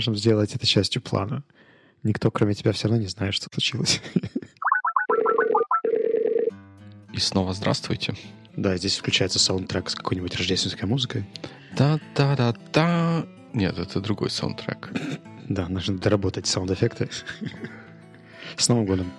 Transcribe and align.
можем 0.00 0.16
сделать 0.16 0.54
это 0.54 0.66
частью 0.66 1.02
плана. 1.02 1.44
Никто, 2.04 2.30
кроме 2.30 2.54
тебя, 2.54 2.72
все 2.72 2.88
равно 2.88 3.02
не 3.02 3.08
знает, 3.08 3.34
что 3.34 3.48
случилось. 3.52 4.00
И 7.12 7.18
снова 7.18 7.52
здравствуйте. 7.52 8.14
Да, 8.56 8.78
здесь 8.78 8.96
включается 8.96 9.38
саундтрек 9.38 9.90
с 9.90 9.94
какой-нибудь 9.94 10.34
рождественской 10.36 10.88
музыкой. 10.88 11.26
Да-да-да-да. 11.76 13.26
Нет, 13.52 13.78
это 13.78 14.00
другой 14.00 14.30
саундтрек. 14.30 14.90
Да, 15.50 15.68
нужно 15.68 15.98
доработать 15.98 16.46
саунд-эффекты. 16.46 17.10
С 18.56 18.68
Новым 18.68 18.86
годом. 18.86 19.12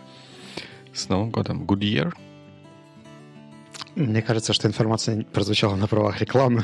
С 0.94 1.10
Новым 1.10 1.30
годом. 1.30 1.66
Good 1.66 1.82
year. 1.82 2.14
Мне 3.96 4.22
кажется, 4.22 4.54
что 4.54 4.70
информация 4.70 5.26
прозвучала 5.26 5.76
на 5.76 5.88
правах 5.88 6.22
рекламы. 6.22 6.64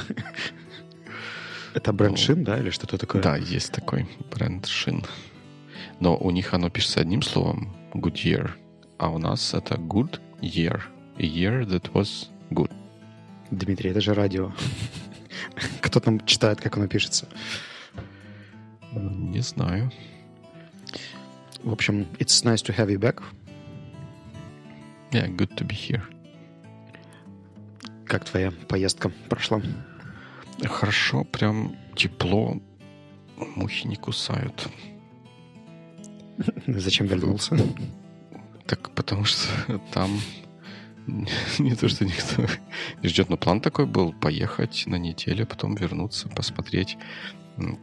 Это 1.77 1.93
бренд 1.93 2.17
Шин, 2.17 2.43
да, 2.43 2.57
или 2.57 2.71
что-то 2.71 2.97
такое? 2.97 3.21
Да, 3.21 3.37
есть 3.37 3.71
такой 3.71 4.07
бренд 4.31 4.65
Шин. 4.65 5.05
Но 5.99 6.17
у 6.17 6.31
них 6.31 6.55
оно 6.55 6.71
пишется 6.71 7.01
одним 7.01 7.21
словом 7.21 7.71
good 7.93 8.15
year, 8.15 8.49
а 8.97 9.11
у 9.11 9.19
нас 9.19 9.53
это 9.53 9.75
good 9.75 10.19
year. 10.41 10.81
A 11.17 11.21
year 11.21 11.67
that 11.67 11.91
was 11.93 12.29
good. 12.49 12.71
Дмитрий, 13.51 13.91
это 13.91 14.01
же 14.01 14.15
радио. 14.15 14.51
Кто 15.81 15.99
там 15.99 16.25
читает, 16.25 16.59
как 16.59 16.77
оно 16.77 16.87
пишется? 16.87 17.27
Не 18.93 19.41
знаю. 19.41 19.91
В 21.61 21.71
общем, 21.71 22.07
it's 22.17 22.43
nice 22.43 22.63
to 22.63 22.75
have 22.75 22.89
you 22.89 22.97
back. 22.97 23.21
Yeah, 25.11 25.27
good 25.27 25.53
to 25.57 25.63
be 25.63 25.75
here. 25.75 26.01
Как 28.07 28.25
твоя 28.25 28.51
поездка 28.67 29.11
прошла? 29.29 29.61
Хорошо, 30.63 31.23
прям 31.23 31.75
тепло. 31.95 32.57
Мухи 33.55 33.87
не 33.87 33.95
кусают. 33.95 34.67
Зачем 36.67 37.07
вернулся? 37.07 37.57
Так 38.65 38.91
потому 38.91 39.25
что 39.25 39.79
там 39.93 40.19
не 41.59 41.75
то, 41.75 41.87
что 41.87 42.05
никто 42.05 42.45
не 43.01 43.09
ждет, 43.09 43.29
но 43.29 43.37
план 43.37 43.61
такой 43.61 43.85
был 43.85 44.13
поехать 44.13 44.83
на 44.87 44.95
неделю, 44.95 45.45
потом 45.45 45.75
вернуться, 45.75 46.27
посмотреть, 46.29 46.97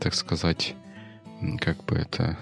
так 0.01 0.15
сказать, 0.15 0.75
как 1.61 1.85
бы 1.85 1.97
это 1.97 2.39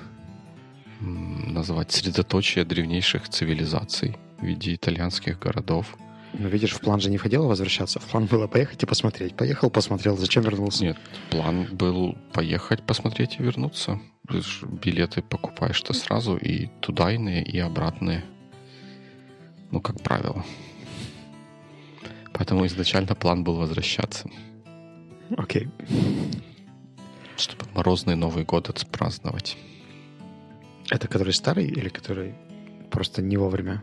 назвать, 1.01 1.93
средоточие 1.93 2.65
древнейших 2.65 3.29
цивилизаций 3.29 4.17
в 4.39 4.45
виде 4.45 4.75
итальянских 4.75 5.39
городов. 5.39 5.97
Ну, 6.35 6.49
видишь, 6.49 6.73
в 6.73 6.81
план 6.81 7.01
же 7.01 7.11
не 7.11 7.19
входило 7.19 7.47
возвращаться. 7.47 8.01
В 8.01 8.05
план 8.05 8.27
было 8.27 8.47
поехать 8.47 8.83
и 8.83 8.87
посмотреть. 8.87 9.37
Поехал, 9.37 9.71
посмотрел. 9.71 10.17
Зачем 10.17 10.43
вернулся? 10.43 10.85
Нет, 10.85 10.97
план 11.31 11.69
был 11.73 12.17
поехать, 12.33 12.83
посмотреть 12.83 13.37
и 13.39 13.43
вернуться. 13.43 14.01
Билеты 14.63 15.21
покупаешь-то 15.23 15.93
сразу 15.93 16.37
и 16.37 16.69
туда 16.81 17.13
иные, 17.13 17.43
и 17.45 17.59
обратные. 17.59 18.25
Ну, 19.71 19.81
как 19.81 20.01
правило. 20.03 20.45
Поэтому 22.33 22.65
изначально 22.67 23.15
план 23.15 23.45
был 23.45 23.57
возвращаться. 23.57 24.31
Окей. 25.37 25.69
Чтобы 27.37 27.67
морозный 27.75 28.17
Новый 28.17 28.45
год 28.45 28.71
отпраздновать. 28.71 29.59
Это 30.91 31.09
который 31.09 31.33
старый 31.33 31.67
или 31.67 31.89
который 31.89 32.35
просто 32.91 33.23
не 33.23 33.37
вовремя? 33.37 33.83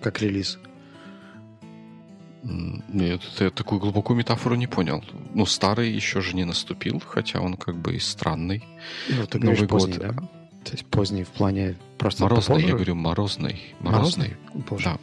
Как 0.00 0.20
релиз? 0.20 0.58
Нет, 2.48 3.22
я 3.40 3.50
такую 3.50 3.80
глубокую 3.80 4.16
метафору 4.16 4.54
не 4.54 4.68
понял. 4.68 5.02
Ну, 5.34 5.46
старый 5.46 5.90
еще 5.90 6.20
же 6.20 6.36
не 6.36 6.44
наступил, 6.44 7.02
хотя 7.04 7.40
он 7.40 7.56
как 7.56 7.76
бы 7.76 7.96
и 7.96 7.98
странный. 7.98 8.64
Ну, 9.08 9.26
ты 9.26 9.40
Новый 9.40 9.66
поздний, 9.66 9.94
год. 9.94 10.02
Да? 10.02 10.12
То 10.64 10.72
есть 10.72 10.86
поздний 10.86 11.24
в 11.24 11.28
плане 11.28 11.76
просто 11.98 12.22
Морозный, 12.22 12.46
попозже? 12.46 12.66
я 12.68 12.74
говорю, 12.74 12.94
морозный. 12.94 13.62
Морозный? 13.80 14.36
морозный? 14.54 14.84
Да. 14.84 14.98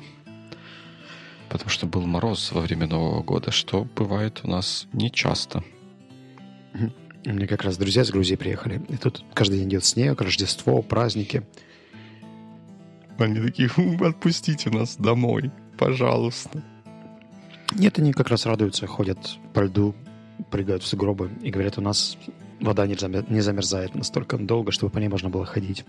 Потому 1.50 1.69
что 1.69 1.85
был 1.85 2.06
мороз 2.06 2.51
во 2.53 2.62
время 2.62 2.88
Нового 2.88 3.22
года, 3.23 3.51
что 3.51 3.84
бывает 3.84 4.39
у 4.44 4.47
нас 4.50 4.88
нечасто. 4.94 5.63
У 7.25 7.29
меня 7.29 7.47
как 7.47 7.63
раз 7.63 7.78
друзья 7.78 8.06
с 8.06 8.09
Грузии 8.09 8.35
приехали. 8.35 8.81
И 8.88 8.95
тут 8.95 9.23
каждый 9.34 9.59
день 9.59 9.69
идет 9.69 9.84
снег, 9.84 10.22
Рождество, 10.22 10.81
праздники. 10.81 11.44
Они 13.18 13.41
такие, 13.41 13.69
отпустите 14.01 14.69
нас 14.69 14.95
домой, 14.95 15.51
пожалуйста. 15.78 16.63
Нет, 17.75 18.00
они 18.00 18.13
как 18.13 18.29
раз 18.29 18.45
радуются, 18.45 18.88
ходят 18.88 19.17
по 19.53 19.61
льду, 19.61 19.95
прыгают 20.51 20.84
в 20.84 20.88
сугробы 20.88 21.31
и 21.41 21.50
говорят, 21.50 21.78
у 21.78 21.81
нас 21.81 22.17
вода 22.59 22.88
не, 22.88 22.95
не 23.31 23.41
замерзает 23.41 23.95
настолько 23.95 24.38
долго, 24.38 24.72
чтобы 24.72 24.91
по 24.91 25.00
ней 25.00 25.09
можно 25.09 25.29
было 25.29 25.45
ходить. 25.45 25.85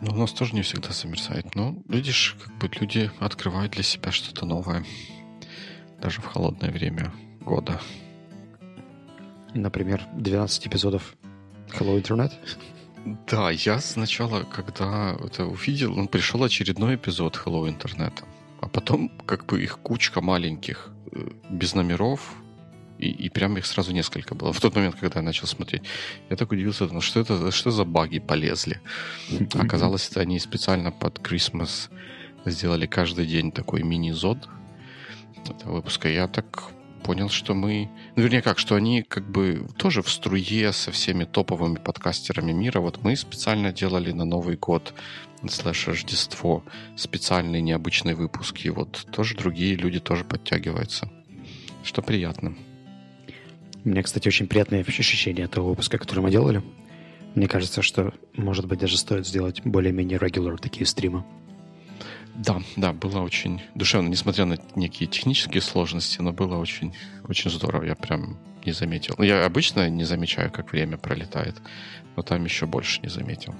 Ну, 0.00 0.12
у 0.12 0.16
нас 0.16 0.32
тоже 0.32 0.54
не 0.54 0.62
всегда 0.62 0.92
замерзает. 0.92 1.54
Но, 1.54 1.76
видишь, 1.88 2.36
как 2.42 2.56
бы 2.56 2.70
люди 2.80 3.10
открывают 3.18 3.72
для 3.72 3.82
себя 3.82 4.10
что-то 4.12 4.46
новое. 4.46 4.84
Даже 6.00 6.22
в 6.22 6.26
холодное 6.26 6.70
время 6.70 7.12
года. 7.40 7.80
Например, 9.52 10.06
12 10.14 10.68
эпизодов 10.68 11.16
Hello 11.78 12.00
Internet. 12.00 12.32
Да, 13.30 13.50
я 13.50 13.80
сначала, 13.80 14.44
когда 14.44 15.16
это 15.22 15.44
увидел, 15.44 15.98
он 15.98 16.08
пришел 16.08 16.42
очередной 16.42 16.94
эпизод 16.94 17.40
Hello 17.44 17.66
Internet. 17.66 18.24
А 18.60 18.68
потом 18.68 19.08
как 19.26 19.46
бы 19.46 19.62
их 19.62 19.78
кучка 19.78 20.20
маленьких, 20.20 20.90
э, 21.12 21.30
без 21.50 21.74
номеров, 21.74 22.36
и, 22.98 23.08
и 23.08 23.30
прям 23.30 23.56
их 23.56 23.64
сразу 23.64 23.92
несколько 23.92 24.34
было. 24.34 24.52
В 24.54 24.60
тот 24.60 24.76
момент, 24.76 24.96
когда 25.00 25.20
я 25.20 25.24
начал 25.24 25.46
смотреть, 25.46 25.82
я 26.28 26.36
так 26.36 26.52
удивился, 26.52 26.86
ну 26.86 27.00
что 27.00 27.20
это, 27.20 27.50
что 27.50 27.70
за 27.70 27.84
баги 27.84 28.18
полезли? 28.18 28.80
Оказалось, 29.54 30.08
это 30.10 30.20
они 30.20 30.38
специально 30.38 30.92
под 30.92 31.18
Christmas 31.18 31.90
сделали 32.44 32.86
каждый 32.86 33.26
день 33.26 33.52
такой 33.52 33.82
мини-зод 33.82 34.48
этого 35.48 35.76
выпуска. 35.76 36.08
Я 36.08 36.28
так 36.28 36.70
понял, 37.02 37.30
что 37.30 37.54
мы... 37.54 37.88
Ну, 38.16 38.22
вернее, 38.22 38.42
как, 38.42 38.58
что 38.58 38.74
они 38.74 39.02
как 39.02 39.28
бы 39.30 39.66
тоже 39.76 40.02
в 40.02 40.10
струе 40.10 40.72
со 40.72 40.92
всеми 40.92 41.24
топовыми 41.24 41.76
подкастерами 41.76 42.52
мира. 42.52 42.80
Вот 42.80 43.02
мы 43.02 43.16
специально 43.16 43.72
делали 43.72 44.12
на 44.12 44.24
Новый 44.24 44.56
год 44.56 44.94
слэш 45.48 45.88
Рождество 45.88 46.64
специальные 46.96 47.62
необычные 47.62 48.14
выпуски. 48.14 48.68
Вот 48.68 49.06
тоже 49.12 49.36
другие 49.36 49.74
люди 49.74 50.00
тоже 50.00 50.24
подтягиваются. 50.24 51.10
Что 51.82 52.02
приятно. 52.02 52.54
Мне, 53.84 54.02
кстати, 54.02 54.28
очень 54.28 54.46
приятное 54.46 54.82
ощущение 54.82 55.46
этого 55.46 55.70
выпуска, 55.70 55.96
который 55.98 56.20
мы 56.20 56.30
делали. 56.30 56.62
Мне 57.34 57.48
кажется, 57.48 57.80
что, 57.80 58.12
может 58.36 58.66
быть, 58.66 58.80
даже 58.80 58.98
стоит 58.98 59.26
сделать 59.26 59.62
более-менее 59.64 60.18
regular 60.18 60.58
такие 60.58 60.84
стримы. 60.84 61.24
Да, 62.34 62.62
да, 62.76 62.92
было 62.92 63.20
очень 63.20 63.62
душевно, 63.74 64.08
несмотря 64.08 64.44
на 64.44 64.56
некие 64.74 65.08
технические 65.08 65.62
сложности, 65.62 66.20
но 66.20 66.32
было 66.32 66.56
очень, 66.56 66.94
очень 67.28 67.50
здорово. 67.50 67.84
Я 67.84 67.94
прям 67.94 68.38
не 68.64 68.72
заметил. 68.72 69.14
Я 69.18 69.44
обычно 69.44 69.88
не 69.88 70.04
замечаю, 70.04 70.50
как 70.50 70.72
время 70.72 70.96
пролетает, 70.96 71.56
но 72.16 72.22
там 72.22 72.44
еще 72.44 72.66
больше 72.66 73.00
не 73.02 73.08
заметил. 73.08 73.54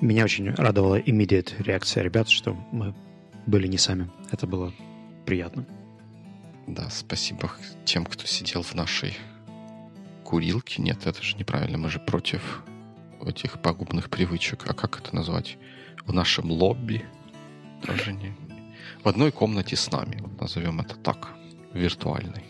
Меня 0.00 0.24
очень 0.24 0.50
радовала 0.50 0.98
immediate 0.98 1.62
реакция 1.62 2.02
ребят, 2.02 2.28
что 2.30 2.56
мы 2.72 2.94
были 3.46 3.66
не 3.66 3.76
сами. 3.76 4.10
Это 4.30 4.46
было 4.46 4.72
приятно. 5.26 5.66
Да, 6.66 6.88
спасибо 6.88 7.50
тем, 7.84 8.06
кто 8.06 8.24
сидел 8.24 8.62
в 8.62 8.74
нашей 8.74 9.18
курилке. 10.24 10.80
Нет, 10.80 11.06
это 11.06 11.22
же 11.22 11.36
неправильно. 11.36 11.76
Мы 11.76 11.90
же 11.90 11.98
против 11.98 12.62
этих 13.26 13.60
пагубных 13.60 14.08
привычек. 14.08 14.64
А 14.68 14.72
как 14.72 14.98
это 15.00 15.14
назвать? 15.14 15.58
В 16.06 16.14
нашем 16.14 16.50
лобби. 16.50 17.04
Тоже 17.84 18.14
не... 18.14 18.34
В 19.04 19.08
одной 19.08 19.32
комнате 19.32 19.76
с 19.76 19.90
нами. 19.90 20.16
Вот 20.20 20.40
назовем 20.40 20.80
это 20.80 20.94
так. 20.96 21.34
Виртуальной. 21.74 22.44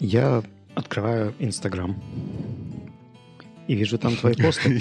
Я 0.00 0.42
открываю 0.74 1.34
Инстаграм 1.38 1.94
и 3.70 3.76
вижу 3.76 3.98
там 3.98 4.16
твои 4.16 4.34
посты. 4.34 4.80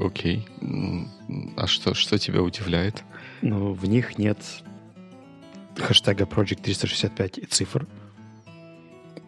Окей. 0.00 0.48
А 1.58 1.66
что, 1.66 1.92
что 1.92 2.16
тебя 2.16 2.40
удивляет? 2.40 3.04
Ну, 3.42 3.74
в 3.74 3.84
них 3.84 4.16
нет 4.16 4.38
хэштега 5.76 6.24
Project 6.24 6.62
365 6.62 7.36
и 7.36 7.44
цифр. 7.44 7.86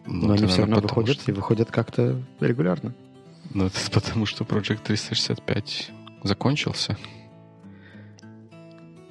Но, 0.07 0.29
Но 0.29 0.33
они 0.33 0.47
все 0.47 0.61
равно 0.61 0.79
выходят 0.79 1.21
что... 1.21 1.31
и 1.31 1.35
выходят 1.35 1.69
как-то 1.69 2.19
регулярно. 2.39 2.95
Ну, 3.53 3.67
это 3.67 3.79
потому, 3.91 4.25
что 4.25 4.43
Project 4.43 4.81
365 4.83 5.91
закончился. 6.23 6.97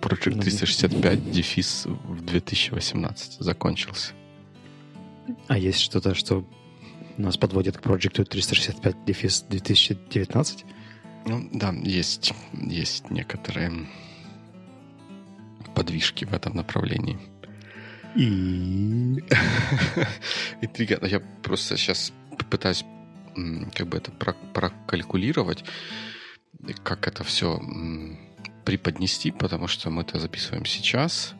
Project 0.00 0.40
365 0.40 1.30
дефис 1.30 1.86
в 1.86 2.20
2018 2.24 3.34
закончился. 3.38 4.12
А 5.46 5.56
есть 5.56 5.78
что-то, 5.78 6.16
что 6.16 6.44
нас 7.16 7.36
подводит 7.36 7.78
к 7.78 7.82
Project 7.82 8.24
365 8.24 9.04
дефис 9.04 9.42
2019? 9.48 10.64
Ну, 11.26 11.48
да, 11.52 11.72
есть, 11.72 12.34
есть 12.52 13.10
некоторые 13.10 13.86
подвижки 15.74 16.24
в 16.24 16.34
этом 16.34 16.54
направлении. 16.54 17.18
И... 18.14 19.22
Интрига. 20.60 21.04
Я 21.06 21.20
просто 21.42 21.76
сейчас 21.76 22.12
пытаюсь 22.50 22.84
как 23.74 23.88
бы 23.88 23.96
это 23.96 24.12
прокалькулировать, 24.12 25.64
как 26.84 27.08
это 27.08 27.24
все 27.24 27.60
преподнести, 28.64 29.30
потому 29.30 29.66
что 29.66 29.90
мы 29.90 30.02
это 30.02 30.18
записываем 30.18 30.64
сейчас. 30.64 31.34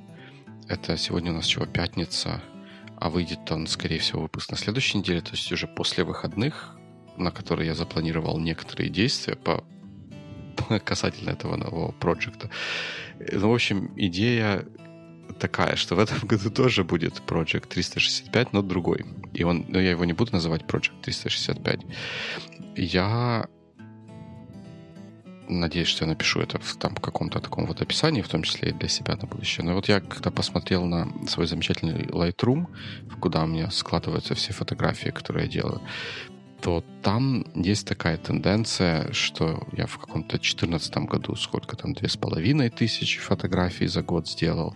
Это 0.68 0.96
сегодня 0.96 1.30
у 1.30 1.34
нас 1.34 1.46
чего, 1.46 1.66
пятница, 1.66 2.42
а 3.04 3.10
выйдет 3.10 3.52
он, 3.52 3.66
скорее 3.66 3.98
всего, 3.98 4.22
выпуск 4.22 4.50
на 4.50 4.56
следующей 4.56 4.96
неделе, 4.96 5.20
то 5.20 5.32
есть 5.32 5.52
уже 5.52 5.66
после 5.66 6.04
выходных, 6.04 6.74
на 7.18 7.30
которые 7.30 7.66
я 7.66 7.74
запланировал 7.74 8.38
некоторые 8.38 8.88
действия 8.88 9.36
по 9.36 9.62
касательно 10.84 11.28
этого 11.28 11.56
нового 11.56 11.92
проекта. 11.92 12.48
Ну, 13.30 13.50
в 13.50 13.54
общем, 13.54 13.92
идея 13.96 14.64
такая, 15.38 15.76
что 15.76 15.96
в 15.96 15.98
этом 15.98 16.16
году 16.26 16.50
тоже 16.50 16.82
будет 16.82 17.20
Project 17.26 17.68
365, 17.68 18.54
но 18.54 18.62
другой. 18.62 19.04
И 19.34 19.44
он, 19.44 19.66
но 19.68 19.78
я 19.78 19.90
его 19.90 20.06
не 20.06 20.14
буду 20.14 20.32
называть 20.32 20.62
Project 20.62 21.02
365. 21.02 21.80
Я 22.74 23.48
надеюсь, 25.48 25.88
что 25.88 26.04
я 26.04 26.10
напишу 26.10 26.40
это 26.40 26.58
в 26.58 26.76
там 26.76 26.94
каком-то 26.94 27.40
таком 27.40 27.66
вот 27.66 27.82
описании, 27.82 28.22
в 28.22 28.28
том 28.28 28.42
числе 28.42 28.70
и 28.70 28.72
для 28.72 28.88
себя 28.88 29.16
на 29.16 29.26
будущее. 29.26 29.64
Но 29.64 29.74
вот 29.74 29.88
я 29.88 30.00
когда 30.00 30.30
посмотрел 30.30 30.84
на 30.84 31.08
свой 31.26 31.46
замечательный 31.46 32.06
Lightroom, 32.06 32.66
куда 33.20 33.44
у 33.44 33.46
меня 33.46 33.70
складываются 33.70 34.34
все 34.34 34.52
фотографии, 34.52 35.10
которые 35.10 35.46
я 35.46 35.52
делаю, 35.52 35.80
то 36.64 36.82
там 37.02 37.44
есть 37.54 37.86
такая 37.86 38.16
тенденция, 38.16 39.12
что 39.12 39.66
я 39.72 39.86
в 39.86 39.98
каком-то 39.98 40.30
2014 40.30 40.96
году 40.98 41.36
сколько 41.36 41.76
там, 41.76 41.92
две 41.92 42.08
с 42.08 42.16
половиной 42.16 42.70
тысячи 42.70 43.20
фотографий 43.20 43.86
за 43.86 44.02
год 44.02 44.26
сделал 44.28 44.74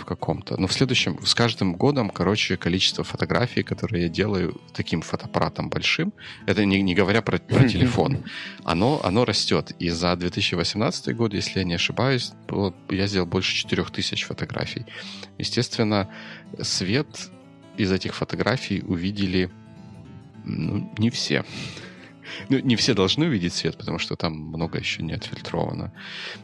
в 0.00 0.04
каком-то. 0.04 0.60
Но 0.60 0.66
в 0.66 0.72
следующем, 0.72 1.18
с 1.24 1.34
каждым 1.34 1.74
годом, 1.74 2.10
короче, 2.10 2.56
количество 2.56 3.04
фотографий, 3.04 3.62
которые 3.62 4.04
я 4.04 4.08
делаю 4.08 4.60
таким 4.72 5.02
фотоаппаратом 5.02 5.68
большим, 5.68 6.12
это 6.46 6.64
не, 6.64 6.82
не 6.82 6.94
говоря 6.94 7.22
про, 7.22 7.38
про 7.38 7.68
телефон, 7.74 8.24
оно, 8.64 9.00
оно 9.04 9.24
растет. 9.24 9.72
И 9.78 9.90
за 9.90 10.16
2018 10.16 11.16
год, 11.16 11.34
если 11.34 11.60
я 11.60 11.64
не 11.64 11.74
ошибаюсь, 11.74 12.32
я 12.90 13.06
сделал 13.06 13.26
больше 13.26 13.54
4000 13.54 14.24
фотографий. 14.24 14.86
Естественно, 15.38 16.08
свет 16.60 17.30
из 17.76 17.92
этих 17.92 18.14
фотографий 18.14 18.82
увидели 18.82 19.50
ну, 20.44 20.92
не 20.98 21.10
все. 21.10 21.44
Ну, 22.48 22.58
не 22.58 22.76
все 22.76 22.94
должны 22.94 23.26
увидеть 23.26 23.52
свет, 23.52 23.76
потому 23.76 23.98
что 23.98 24.16
там 24.16 24.34
много 24.34 24.78
еще 24.78 25.02
не 25.02 25.12
отфильтровано. 25.12 25.92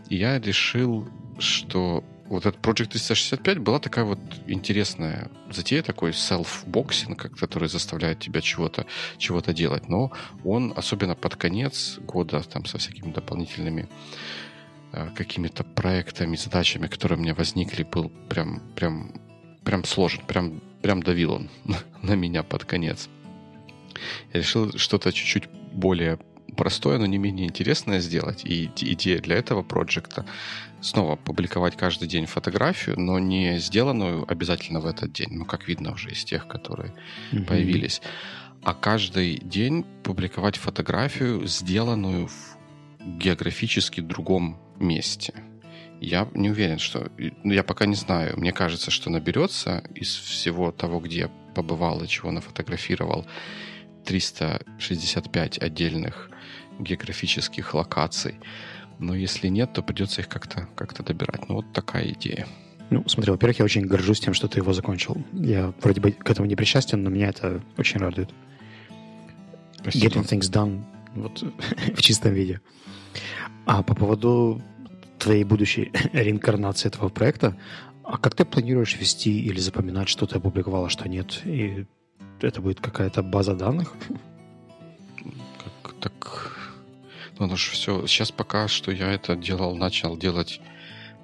И 0.08 0.16
я 0.16 0.38
решил, 0.38 1.08
что 1.38 2.04
вот 2.28 2.46
этот 2.46 2.60
Project 2.60 2.88
365 2.88 3.58
была 3.58 3.78
такая 3.78 4.04
вот 4.04 4.18
интересная 4.46 5.30
затея, 5.50 5.82
такой 5.82 6.10
self-boxing, 6.10 7.16
который 7.16 7.68
заставляет 7.68 8.20
тебя 8.20 8.40
чего-то 8.40 8.86
чего 9.18 9.40
делать. 9.40 9.88
Но 9.88 10.12
он, 10.44 10.72
особенно 10.76 11.14
под 11.14 11.36
конец 11.36 11.98
года, 11.98 12.42
там 12.42 12.64
со 12.64 12.78
всякими 12.78 13.12
дополнительными 13.12 13.88
э, 14.92 15.08
какими-то 15.14 15.64
проектами, 15.64 16.36
задачами, 16.36 16.86
которые 16.86 17.18
у 17.18 17.22
меня 17.22 17.34
возникли, 17.34 17.84
был 17.84 18.10
прям, 18.28 18.60
прям, 18.74 19.12
прям 19.64 19.84
сложен, 19.84 20.24
прям, 20.26 20.60
прям 20.82 21.02
давил 21.02 21.32
он 21.32 21.50
на 22.02 22.14
меня 22.14 22.42
под 22.42 22.64
конец. 22.64 23.08
Я 24.32 24.40
решил 24.40 24.72
что-то 24.76 25.12
чуть-чуть 25.12 25.48
более 25.72 26.18
простое, 26.56 26.98
но 26.98 27.06
не 27.06 27.18
менее 27.18 27.46
интересное 27.46 28.00
сделать. 28.00 28.44
И 28.44 28.70
идея 28.76 29.20
для 29.20 29.36
этого 29.36 29.62
проекта 29.62 30.24
снова 30.80 31.16
публиковать 31.16 31.76
каждый 31.76 32.08
день 32.08 32.26
фотографию, 32.26 32.98
но 32.98 33.18
не 33.18 33.58
сделанную 33.58 34.30
обязательно 34.30 34.80
в 34.80 34.86
этот 34.86 35.12
день, 35.12 35.28
ну, 35.30 35.44
как 35.44 35.68
видно 35.68 35.92
уже 35.92 36.10
из 36.10 36.24
тех, 36.24 36.48
которые 36.48 36.92
mm-hmm. 37.32 37.44
появились, 37.44 38.02
а 38.62 38.74
каждый 38.74 39.38
день 39.38 39.84
публиковать 40.02 40.56
фотографию, 40.56 41.46
сделанную 41.46 42.26
в 42.26 42.56
географически 43.18 44.00
другом 44.00 44.58
месте. 44.80 45.34
Я 46.00 46.28
не 46.34 46.50
уверен, 46.50 46.78
что... 46.78 47.10
Ну, 47.42 47.52
я 47.52 47.62
пока 47.62 47.86
не 47.86 47.94
знаю. 47.94 48.38
Мне 48.38 48.52
кажется, 48.52 48.90
что 48.90 49.08
наберется 49.08 49.82
из 49.94 50.14
всего 50.14 50.70
того, 50.70 51.00
где 51.00 51.18
я 51.20 51.30
побывал 51.54 52.02
и 52.02 52.08
чего 52.08 52.30
нафотографировал, 52.30 53.26
365 54.04 55.58
отдельных 55.58 56.30
географических 56.78 57.74
локаций. 57.74 58.36
Но 58.98 59.14
если 59.14 59.48
нет, 59.48 59.72
то 59.72 59.82
придется 59.82 60.22
их 60.22 60.28
как-то 60.28 60.68
как 60.74 60.94
добирать. 61.04 61.48
Ну, 61.48 61.56
вот 61.56 61.72
такая 61.72 62.08
идея. 62.12 62.46
Ну, 62.90 63.04
смотри, 63.08 63.32
во-первых, 63.32 63.58
я 63.58 63.64
очень 63.64 63.86
горжусь 63.86 64.20
тем, 64.20 64.32
что 64.32 64.48
ты 64.48 64.60
его 64.60 64.72
закончил. 64.72 65.16
Я 65.32 65.74
вроде 65.82 66.00
бы 66.00 66.12
к 66.12 66.30
этому 66.30 66.46
не 66.46 66.54
причастен, 66.54 67.02
но 67.02 67.10
меня 67.10 67.28
это 67.28 67.62
очень 67.76 67.98
радует. 67.98 68.30
Спасибо. 69.80 70.06
Getting 70.06 70.28
things 70.28 70.50
done 70.50 70.84
вот, 71.14 71.42
в 71.94 72.02
чистом 72.02 72.32
виде. 72.32 72.60
А 73.66 73.82
по 73.82 73.94
поводу 73.94 74.62
твоей 75.18 75.44
будущей 75.44 75.90
реинкарнации 76.12 76.88
этого 76.88 77.08
проекта, 77.08 77.56
а 78.04 78.18
как 78.18 78.36
ты 78.36 78.44
планируешь 78.44 78.96
вести 78.96 79.40
или 79.40 79.58
запоминать, 79.58 80.08
что 80.08 80.26
ты 80.26 80.36
опубликовал, 80.36 80.84
а 80.84 80.88
что 80.88 81.08
нет? 81.08 81.42
И 81.44 81.86
это 82.40 82.60
будет 82.60 82.80
какая-то 82.80 83.22
база 83.22 83.54
данных? 83.54 83.94
Как, 85.82 85.94
так... 86.00 86.55
Оно 87.38 87.56
же 87.56 87.70
все... 87.70 88.06
Сейчас 88.06 88.30
пока 88.30 88.68
что 88.68 88.90
я 88.90 89.12
это 89.12 89.36
делал, 89.36 89.76
начал 89.76 90.16
делать 90.16 90.60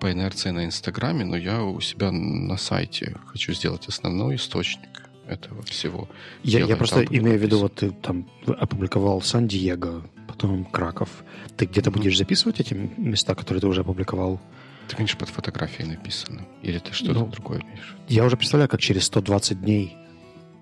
по 0.00 0.10
инерции 0.10 0.50
на 0.50 0.64
Инстаграме, 0.64 1.24
но 1.24 1.36
я 1.36 1.62
у 1.62 1.80
себя 1.80 2.10
на 2.10 2.56
сайте 2.56 3.16
хочу 3.26 3.52
сделать 3.52 3.86
основной 3.88 4.36
источник 4.36 5.08
этого 5.26 5.62
всего. 5.62 6.08
Я, 6.42 6.64
я 6.64 6.76
просто 6.76 7.04
имею 7.04 7.38
в 7.38 7.42
виду, 7.42 7.58
вот 7.58 7.76
ты 7.76 7.90
там 7.90 8.28
опубликовал 8.46 9.22
Сан-Диего, 9.22 10.02
потом 10.26 10.64
Краков. 10.64 11.08
Ты 11.56 11.66
где-то 11.66 11.90
mm-hmm. 11.90 11.92
будешь 11.92 12.18
записывать 12.18 12.60
эти 12.60 12.74
места, 12.74 13.34
которые 13.34 13.60
ты 13.60 13.66
уже 13.66 13.82
опубликовал? 13.82 14.40
Это, 14.86 14.96
конечно, 14.96 15.18
под 15.18 15.28
фотографией 15.28 15.88
написано. 15.88 16.46
Или 16.62 16.78
ты 16.78 16.92
что-то 16.92 17.20
ну, 17.20 17.26
другое 17.26 17.60
имеешь? 17.60 17.96
Я 18.08 18.24
уже 18.24 18.36
представляю, 18.36 18.68
как 18.68 18.80
через 18.80 19.04
120 19.04 19.60
дней 19.60 19.96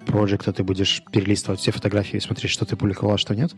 проекта 0.07 0.53
ты 0.53 0.63
будешь 0.63 1.03
перелистывать 1.11 1.61
все 1.61 1.73
фотографии 1.73 2.17
и 2.17 2.21
смотреть, 2.21 2.51
что 2.51 2.65
ты 2.65 2.77
публиковал, 2.77 3.15
а 3.15 3.19
что 3.19 3.35
нет? 3.35 3.53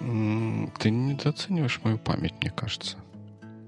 Ты 0.00 0.90
недооцениваешь 0.90 1.80
мою 1.84 1.98
память, 1.98 2.34
мне 2.40 2.50
кажется. 2.50 2.96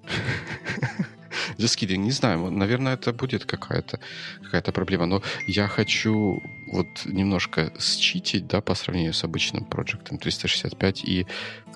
Just 1.59 1.79
kidding, 1.79 1.97
не 1.97 2.11
знаю, 2.11 2.51
наверное, 2.51 2.95
это 2.95 3.13
будет 3.13 3.45
какая-то 3.45 4.01
какая 4.43 4.63
проблема, 4.63 5.07
но 5.07 5.23
я 5.47 5.69
хочу 5.69 6.43
вот 6.73 6.87
немножко 7.05 7.73
считить, 7.81 8.47
да, 8.47 8.61
по 8.61 8.75
сравнению 8.75 9.13
с 9.13 9.25
обычным 9.25 9.65
проектом 9.65 10.19
365 10.19 11.05
и 11.05 11.27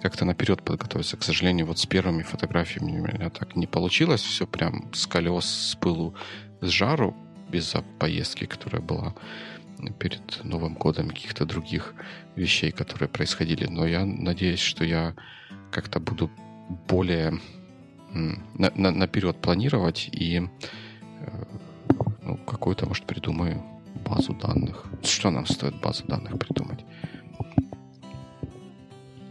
как-то 0.03 0.25
наперед 0.25 0.63
подготовиться. 0.63 1.17
К 1.17 1.23
сожалению, 1.23 1.67
вот 1.67 1.79
с 1.79 1.87
первыми 1.87 2.23
фотографиями 2.23 3.01
у 3.01 3.07
меня 3.07 3.31
так 3.31 3.57
не 3.57 3.67
получилось, 3.67 4.23
все 4.23 4.47
прям 4.47 4.93
с 4.93 5.07
колес, 5.07 5.45
с 5.45 5.75
пылу, 5.77 6.15
с 6.61 6.69
жару, 6.69 7.17
без 7.51 7.75
поездки, 7.99 8.47
которая 8.47 8.83
была 8.83 9.15
перед 9.99 10.45
Новым 10.45 10.75
годом 10.75 11.09
каких-то 11.09 11.45
других 11.47 11.95
вещей, 12.37 12.71
которые 12.71 13.09
происходили. 13.09 13.67
Но 13.67 13.87
я 13.87 14.05
надеюсь, 14.05 14.61
что 14.61 14.85
я 14.85 15.15
как-то 15.71 16.01
буду 16.01 16.31
более 16.89 17.41
на, 18.13 18.73
на, 18.75 18.91
наперед 18.91 19.37
планировать 19.41 20.09
и 20.13 20.41
э, 21.21 21.45
ну, 22.23 22.37
какую-то, 22.37 22.87
может, 22.87 23.05
придумаю 23.05 23.63
базу 24.05 24.35
данных. 24.35 24.87
Что 25.03 25.31
нам 25.31 25.47
стоит 25.47 25.81
базу 25.81 26.05
данных 26.07 26.39
придумать? 26.39 26.85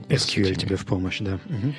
SQL 0.10 0.56
тебе 0.56 0.76
в 0.76 0.86
помощь, 0.86 1.20
да. 1.20 1.36
Угу. 1.46 1.74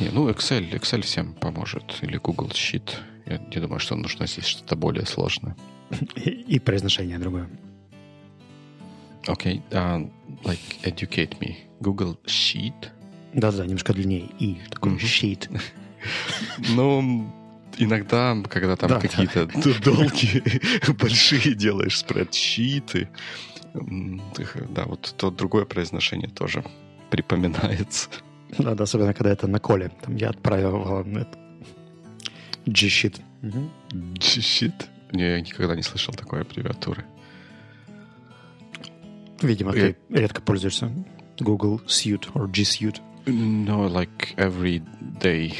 Не, 0.00 0.10
ну, 0.10 0.28
Excel, 0.28 0.70
Excel 0.72 1.02
всем 1.02 1.34
поможет. 1.34 1.98
Или 2.02 2.16
Google 2.16 2.48
Sheet. 2.48 2.90
Я 3.26 3.38
не 3.38 3.60
думаю, 3.60 3.78
что 3.78 3.94
нужно 3.94 4.26
здесь 4.26 4.46
что-то 4.46 4.74
более 4.76 5.06
сложное. 5.06 5.56
И, 6.16 6.30
и 6.30 6.58
произношение 6.58 7.18
другое. 7.18 7.48
Окей, 9.26 9.62
okay. 9.70 9.72
uh, 9.72 10.10
like 10.44 10.60
educate 10.84 11.38
me. 11.40 11.56
Google 11.80 12.18
Sheet? 12.26 12.90
Да-да, 13.34 13.64
немножко 13.64 13.92
длиннее. 13.92 14.28
И 14.38 14.58
такой 14.70 14.92
mm-hmm. 14.92 15.48
Sheet. 15.48 15.60
Ну, 16.70 17.32
иногда, 17.78 18.36
когда 18.48 18.74
там 18.74 19.00
какие-то 19.00 19.46
долгие, 19.84 20.42
большие 20.98 21.54
делаешь 21.54 21.98
спредшиты, 21.98 23.08
да, 23.72 24.84
вот 24.84 25.14
то 25.16 25.30
другое 25.30 25.64
произношение 25.64 26.28
тоже 26.28 26.64
припоминается. 27.10 28.10
Да, 28.58 28.74
да, 28.74 28.84
особенно 28.84 29.14
когда 29.14 29.30
это 29.30 29.46
на 29.46 29.60
коле. 29.60 29.92
Там 30.02 30.16
я 30.16 30.30
отправил 30.30 31.04
G-Sheet. 32.66 33.20
G-Sheet? 33.92 34.84
Не, 35.12 35.22
я 35.22 35.40
никогда 35.40 35.76
не 35.76 35.82
слышал 35.82 36.12
такой 36.14 36.40
аббревиатуры. 36.40 37.04
Видимо, 39.42 39.72
ты 39.72 39.96
редко 40.08 40.40
пользуешься 40.40 40.90
Google 41.38 41.80
Suite 41.86 42.32
or 42.34 42.48
G 42.48 42.62
Suite. 42.62 43.00
No, 43.26 43.88
like 43.88 44.34
every 44.36 44.82
day. 45.20 45.54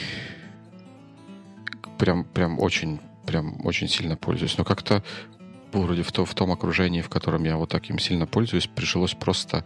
Прям, 1.99 2.25
прям 2.25 2.59
очень, 2.59 3.01
прям 3.27 3.65
очень 3.65 3.89
сильно 3.89 4.17
пользуюсь. 4.17 4.59
Но 4.59 4.65
как-то 4.65 5.05
вроде 5.73 6.03
в, 6.03 6.12
то, 6.12 6.25
в 6.25 6.35
том 6.35 6.51
окружении, 6.51 7.01
в 7.01 7.09
котором 7.09 7.45
я 7.45 7.57
вот 7.57 7.71
таким 7.71 7.99
сильно 7.99 8.27
пользуюсь, 8.27 8.67
пришлось 8.67 9.15
просто 9.15 9.65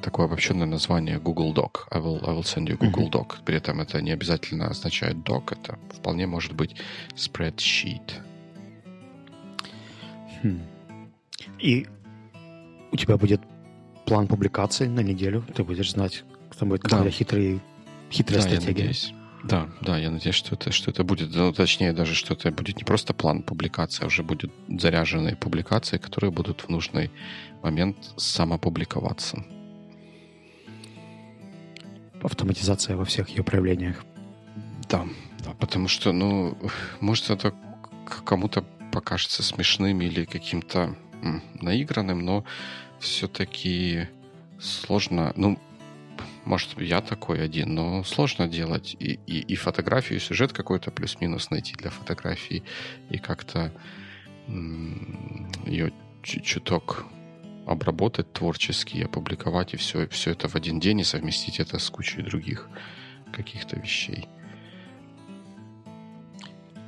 такое 0.00 0.26
обобщенное 0.26 0.66
название 0.66 1.18
Google 1.18 1.52
Doc. 1.52 1.86
I 1.90 2.00
will, 2.00 2.22
I 2.26 2.34
will 2.34 2.42
send 2.42 2.66
you 2.66 2.76
Google 2.76 3.10
Doc. 3.10 3.36
При 3.44 3.56
этом 3.56 3.80
это 3.80 4.00
не 4.00 4.12
обязательно 4.12 4.68
означает 4.68 5.16
doc, 5.16 5.52
это 5.52 5.78
вполне 5.92 6.26
может 6.26 6.52
быть 6.52 6.76
spreadsheet. 7.14 8.12
Хм. 10.42 10.60
И 11.58 11.86
у 12.94 12.96
тебя 12.96 13.16
будет 13.16 13.42
план 14.06 14.28
публикации 14.28 14.86
на 14.86 15.00
неделю, 15.00 15.44
ты 15.54 15.64
будешь 15.64 15.90
знать, 15.90 16.24
там 16.58 16.68
будет 16.68 16.82
какая-то 16.82 17.04
да. 17.04 17.10
хитрый, 17.10 17.60
хитрая 18.10 18.40
да, 18.40 18.46
стратегия. 18.46 18.82
Я 18.82 18.88
надеюсь. 18.88 19.14
Да, 19.42 19.68
да, 19.82 19.98
я 19.98 20.10
надеюсь, 20.10 20.36
что 20.36 20.54
это, 20.54 20.70
что 20.72 20.90
это 20.90 21.02
будет, 21.02 21.34
ну, 21.34 21.52
точнее 21.52 21.92
даже, 21.92 22.14
что 22.14 22.34
это 22.34 22.50
будет 22.52 22.76
не 22.76 22.84
просто 22.84 23.12
план 23.12 23.42
публикации, 23.42 24.04
а 24.04 24.06
уже 24.06 24.22
будут 24.22 24.52
заряженные 24.68 25.36
публикации, 25.36 25.98
которые 25.98 26.30
будут 26.30 26.62
в 26.62 26.68
нужный 26.68 27.10
момент 27.62 27.96
самопубликоваться. 28.16 29.44
Автоматизация 32.22 32.96
во 32.96 33.04
всех 33.04 33.28
ее 33.28 33.42
проявлениях. 33.42 34.04
Да, 34.88 35.04
да, 35.44 35.50
потому 35.58 35.88
что, 35.88 36.12
ну, 36.12 36.56
может, 37.00 37.28
это 37.28 37.52
кому-то 38.24 38.64
покажется 38.92 39.42
смешным 39.42 40.00
или 40.00 40.24
каким-то 40.24 40.96
наигранным, 41.60 42.24
но 42.24 42.44
все-таки 43.04 44.08
сложно, 44.58 45.32
ну, 45.36 45.58
может, 46.44 46.80
я 46.80 47.00
такой 47.00 47.42
один, 47.42 47.74
но 47.74 48.04
сложно 48.04 48.48
делать 48.48 48.96
и, 48.98 49.18
и, 49.26 49.40
и 49.40 49.56
фотографию, 49.56 50.18
и 50.18 50.22
сюжет 50.22 50.52
какой-то 50.52 50.90
плюс-минус 50.90 51.50
найти 51.50 51.74
для 51.74 51.90
фотографии, 51.90 52.62
и 53.10 53.18
как-то 53.18 53.72
ее 55.66 55.92
чуток 56.22 57.06
обработать 57.66 58.32
творчески, 58.32 59.02
опубликовать, 59.02 59.74
и 59.74 59.76
все, 59.76 60.06
все 60.08 60.32
это 60.32 60.48
в 60.48 60.54
один 60.54 60.80
день, 60.80 61.00
и 61.00 61.04
совместить 61.04 61.60
это 61.60 61.78
с 61.78 61.88
кучей 61.88 62.22
других 62.22 62.68
каких-то 63.32 63.78
вещей. 63.78 64.28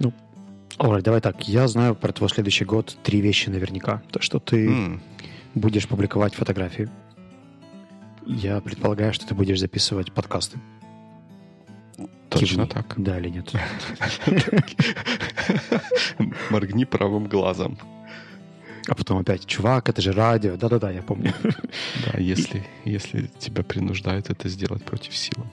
Ну, 0.00 0.12
Alright, 0.78 1.02
давай 1.02 1.22
так. 1.22 1.48
Я 1.48 1.68
знаю 1.68 1.94
про 1.94 2.12
твой 2.12 2.28
следующий 2.28 2.66
год 2.66 2.98
три 3.02 3.22
вещи 3.22 3.48
наверняка. 3.48 4.02
То, 4.10 4.20
что 4.20 4.38
ты 4.38 4.66
mm. 4.66 5.00
Будешь 5.56 5.88
публиковать 5.88 6.34
фотографии, 6.34 6.88
я 8.26 8.60
предполагаю, 8.60 9.12
что 9.12 9.26
ты 9.26 9.34
будешь 9.34 9.58
записывать 9.58 10.12
подкасты. 10.12 10.58
Точно 12.28 12.66
Кивни. 12.66 12.66
так. 12.66 12.94
Да 12.96 13.18
или 13.18 13.30
нет? 13.30 13.52
Моргни 16.50 16.84
правым 16.84 17.26
глазом. 17.26 17.78
А 18.88 18.94
потом 18.94 19.18
опять, 19.18 19.46
чувак, 19.46 19.88
это 19.88 20.02
же 20.02 20.12
радио. 20.12 20.56
Да-да-да, 20.56 20.90
я 20.90 21.02
помню. 21.02 21.32
Да, 21.42 22.18
если, 22.18 22.64
если 22.84 23.30
тебя 23.38 23.62
принуждают 23.62 24.30
это 24.30 24.48
сделать 24.48 24.84
против 24.84 25.16
силы. 25.16 25.46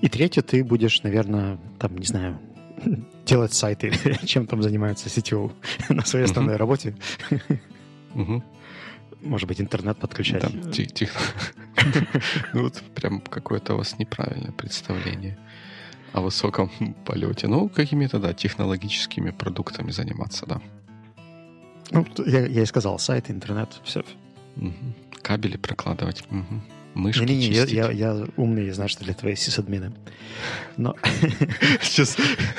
И 0.00 0.08
третье, 0.08 0.42
ты 0.42 0.64
будешь, 0.64 1.02
наверное, 1.02 1.58
там, 1.78 1.96
не 1.96 2.06
знаю, 2.06 2.38
делать 3.26 3.52
сайты, 3.52 3.92
чем 4.24 4.46
там 4.46 4.62
занимается 4.62 5.08
CTO 5.08 5.52
на 5.88 6.04
своей 6.04 6.24
основной 6.24 6.56
работе. 6.56 6.96
Может 9.22 9.48
быть, 9.48 9.60
интернет 9.60 9.98
подключать. 9.98 10.42
Там, 10.42 10.70
тихо. 10.70 11.18
Ну, 12.54 12.62
вот 12.62 12.82
прям 12.94 13.20
какое-то 13.20 13.74
у 13.74 13.76
вас 13.76 13.98
неправильное 13.98 14.52
представление 14.52 15.36
о 16.14 16.20
высоком 16.22 16.70
полете. 17.04 17.46
Ну, 17.46 17.68
какими-то, 17.68 18.18
да, 18.18 18.32
технологическими 18.32 19.30
продуктами 19.30 19.90
заниматься, 19.90 20.46
да. 20.46 20.62
Ну, 21.90 22.06
я, 22.24 22.46
я 22.46 22.62
и 22.62 22.66
сказал, 22.66 22.98
сайт, 22.98 23.30
интернет, 23.30 23.68
все. 23.84 24.02
Угу. 24.56 24.72
Кабели 25.22 25.56
прокладывать. 25.56 26.22
Угу. 26.30 26.62
Мышки 26.94 27.24
не, 27.24 27.36
не, 27.36 27.48
не, 27.48 27.54
я, 27.54 27.64
я, 27.64 27.90
я 27.90 28.26
умный, 28.36 28.66
я 28.66 28.74
знаю, 28.74 28.88
что 28.88 29.04
для 29.04 29.14
твоей 29.14 29.36
сисадмины. 29.36 29.92
Но... 30.76 30.94
Сейчас 31.82 32.16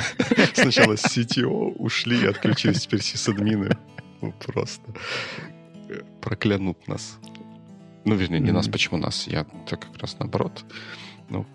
сначала 0.53 0.93
CTO 0.93 1.73
ушли 1.77 2.21
и 2.21 2.25
отключились, 2.25 2.81
теперь 2.81 3.01
сисадмины. 3.01 3.77
Ну, 4.21 4.33
просто 4.45 4.93
проклянут 6.21 6.87
нас. 6.87 7.17
Ну, 8.05 8.15
вернее, 8.15 8.39
не 8.39 8.49
mm-hmm. 8.49 8.53
нас, 8.53 8.67
почему 8.67 8.97
нас? 8.97 9.27
Я 9.27 9.43
то 9.43 9.77
как 9.77 9.97
раз 9.97 10.17
наоборот. 10.19 10.63
Ну, 11.29 11.45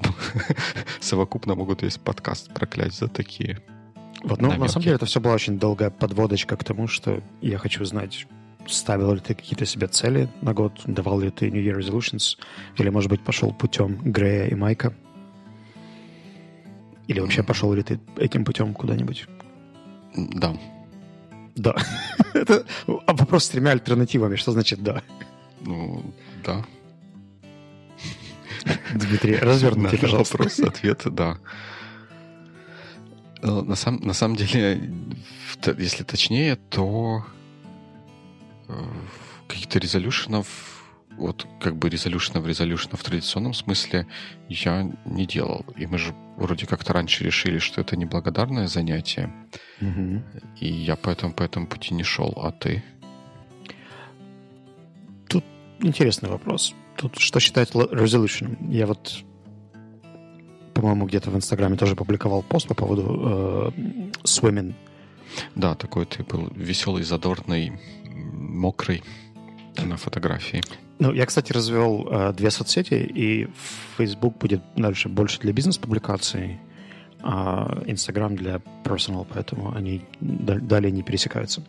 совокупно 1.00 1.54
могут 1.54 1.82
весь 1.82 1.98
подкаст 1.98 2.52
проклять 2.52 2.94
за 2.94 3.08
такие 3.08 3.60
вот, 4.22 4.40
ну, 4.40 4.48
намеки. 4.48 4.60
на 4.60 4.68
самом 4.68 4.84
деле, 4.84 4.96
это 4.96 5.06
все 5.06 5.20
была 5.20 5.34
очень 5.34 5.58
долгая 5.58 5.90
подводочка 5.90 6.56
к 6.56 6.64
тому, 6.64 6.88
что 6.88 7.22
я 7.40 7.58
хочу 7.58 7.84
знать, 7.84 8.26
ставил 8.66 9.14
ли 9.14 9.20
ты 9.20 9.34
какие-то 9.34 9.64
себе 9.64 9.86
цели 9.86 10.28
на 10.42 10.52
год, 10.54 10.80
давал 10.86 11.20
ли 11.20 11.30
ты 11.30 11.50
New 11.50 11.62
Year 11.62 11.78
Resolutions, 11.78 12.36
или, 12.76 12.88
может 12.88 13.10
быть, 13.10 13.20
пошел 13.20 13.52
путем 13.52 13.96
Грея 14.02 14.46
и 14.46 14.54
Майка, 14.54 14.92
или 17.06 17.20
вообще 17.20 17.42
пошел 17.42 17.72
ли 17.72 17.82
ты 17.82 18.00
этим 18.16 18.44
путем 18.44 18.74
куда-нибудь? 18.74 19.26
Да. 20.14 20.54
Да. 21.58 21.74
Это 22.34 22.64
а 22.86 23.12
вопрос 23.12 23.44
с 23.44 23.48
тремя 23.48 23.72
альтернативами. 23.72 24.36
Что 24.36 24.52
значит 24.52 24.82
«да»? 24.82 25.02
Ну, 25.60 26.14
да. 26.44 26.64
Дмитрий, 28.94 29.36
разверните, 29.36 29.96
да, 29.96 30.02
пожалуйста. 30.02 30.38
Вопрос, 30.38 30.60
ответ 30.60 31.02
«да». 31.04 31.38
Э, 33.42 33.62
на, 33.62 33.74
сам, 33.74 33.96
на 33.96 34.12
самом 34.14 34.36
деле, 34.36 34.90
если 35.78 36.04
точнее, 36.04 36.56
то 36.56 37.24
э, 38.68 38.72
каких-то 39.48 39.78
резолюшенов 39.78 40.77
вот 41.18 41.46
как 41.60 41.76
бы 41.76 41.88
резолюшена 41.88 42.40
в 42.40 42.46
резолюшена 42.46 42.96
в 42.96 43.02
традиционном 43.02 43.54
смысле 43.54 44.06
я 44.48 44.90
не 45.04 45.26
делал. 45.26 45.64
И 45.76 45.86
мы 45.86 45.98
же 45.98 46.14
вроде 46.36 46.66
как-то 46.66 46.92
раньше 46.92 47.24
решили, 47.24 47.58
что 47.58 47.80
это 47.80 47.96
неблагодарное 47.96 48.68
занятие. 48.68 49.32
Угу. 49.80 50.22
И 50.60 50.68
я 50.68 50.96
поэтому 50.96 51.32
по 51.32 51.42
этому 51.42 51.66
пути 51.66 51.94
не 51.94 52.04
шел. 52.04 52.32
А 52.36 52.52
ты? 52.52 52.82
Тут 55.28 55.44
интересный 55.80 56.28
вопрос. 56.28 56.74
Тут 56.96 57.16
что 57.18 57.40
считать 57.40 57.70
resolution? 57.72 58.56
Я 58.70 58.86
вот, 58.86 59.24
по-моему, 60.74 61.06
где-то 61.06 61.30
в 61.30 61.36
Инстаграме 61.36 61.76
тоже 61.76 61.96
публиковал 61.96 62.42
пост 62.42 62.68
по 62.68 62.74
поводу 62.74 63.72
э, 63.76 63.80
swimming. 64.24 64.74
Да, 65.54 65.74
такой 65.74 66.06
ты 66.06 66.22
был 66.22 66.48
веселый, 66.54 67.02
задорный, 67.02 67.72
мокрый 68.06 69.02
на 69.76 69.96
фотографии. 69.96 70.62
Ну, 70.98 71.12
я, 71.12 71.26
кстати, 71.26 71.52
развел 71.52 72.08
э, 72.10 72.32
две 72.32 72.50
соцсети, 72.50 72.94
и 72.94 73.48
Facebook 73.96 74.36
будет 74.38 74.62
дальше 74.74 75.08
больше 75.08 75.38
для 75.40 75.52
бизнес-публикаций, 75.52 76.58
а 77.20 77.82
Instagram 77.86 78.36
для 78.36 78.56
personal, 78.84 79.26
поэтому 79.32 79.74
они 79.74 80.02
далее 80.20 80.90
не 80.90 81.02
пересекаются. 81.02 81.62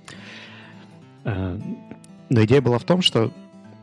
Э, 1.25 1.59
но 2.29 2.43
идея 2.43 2.62
была 2.62 2.79
в 2.79 2.83
том, 2.83 3.01
что 3.03 3.31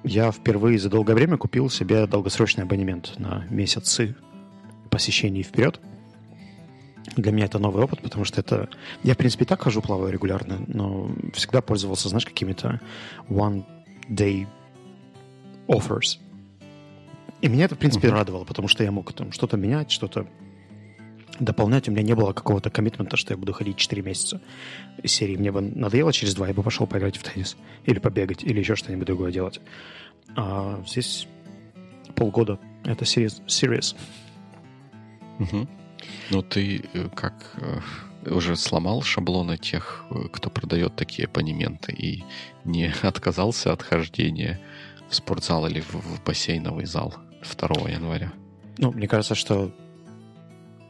я 0.03 0.33
впервые 0.33 0.79
за 0.79 0.89
долгое 0.89 1.15
время 1.15 1.37
купил 1.37 1.71
себе 1.71 2.07
долгосрочный 2.07 2.65
абонемент 2.65 3.19
на 3.19 3.45
месяцы 3.51 4.17
посещений 4.91 5.43
вперед. 5.43 5.81
Для 7.17 7.31
меня 7.31 7.45
это 7.47 7.59
новый 7.61 7.85
опыт, 7.85 8.03
потому 8.03 8.25
что 8.25 8.41
это... 8.41 8.69
Я, 9.05 9.15
в 9.15 9.17
принципе, 9.17 9.45
и 9.45 9.47
так 9.47 9.63
хожу, 9.63 9.81
плаваю 9.81 10.13
регулярно, 10.13 10.59
но 10.67 11.11
всегда 11.33 11.61
пользовался, 11.61 12.09
знаешь, 12.09 12.27
какими-то 12.27 12.81
one-day 13.29 14.47
offers. 15.69 16.19
И 17.43 17.49
меня 17.49 17.67
это, 17.67 17.75
в 17.75 17.79
принципе, 17.79 18.09
uh-huh. 18.09 18.13
радовало, 18.13 18.45
потому 18.45 18.69
что 18.69 18.83
я 18.83 18.91
мог 18.91 19.13
там 19.13 19.33
что-то 19.33 19.57
менять, 19.57 19.91
что-то 19.91 20.27
дополнять. 21.39 21.89
У 21.89 21.93
меня 21.93 22.03
не 22.03 22.15
было 22.15 22.33
какого-то 22.33 22.71
коммитмента, 22.71 23.17
что 23.17 23.35
я 23.35 23.37
буду 23.37 23.53
ходить 23.53 23.77
4 23.77 24.03
месяца 24.03 24.41
из 25.03 25.13
серии. 25.13 25.37
Мне 25.37 25.53
бы 25.53 25.61
надоело 25.61 26.13
через 26.13 26.35
два, 26.35 26.49
я 26.49 26.55
бы 26.55 26.63
пошел 26.63 26.87
поиграть 26.87 27.17
в 27.17 27.23
теннис. 27.23 27.57
Или 27.85 27.99
побегать, 27.99 28.43
или 28.43 28.59
еще 28.59 28.75
что-нибудь 28.75 29.07
другое 29.07 29.33
делать. 29.33 29.61
А 30.35 30.83
здесь 30.87 31.29
полгода. 32.15 32.59
Это 32.85 33.05
serious. 33.05 33.43
serious. 33.47 33.97
Угу. 35.39 35.69
Ну, 36.31 36.43
ты 36.43 36.85
э, 36.93 37.09
как 37.15 37.35
э, 37.57 37.81
уже 38.31 38.57
сломал 38.57 39.03
шаблоны 39.03 39.59
тех, 39.59 40.05
э, 40.11 40.29
кто 40.33 40.51
продает 40.51 40.97
такие 40.97 41.27
абонементы 41.27 41.93
и 41.93 42.25
не 42.65 42.93
отказался 43.03 43.73
от 43.73 43.83
хождения 43.83 44.61
в 45.09 45.15
спортзал 45.15 45.67
или 45.67 45.81
в, 45.81 45.95
в 45.95 46.25
бассейновый 46.25 46.87
зал 46.87 47.15
2 47.43 47.91
января? 47.91 48.33
Ну, 48.79 48.93
мне 48.93 49.09
кажется, 49.09 49.35
что 49.35 49.73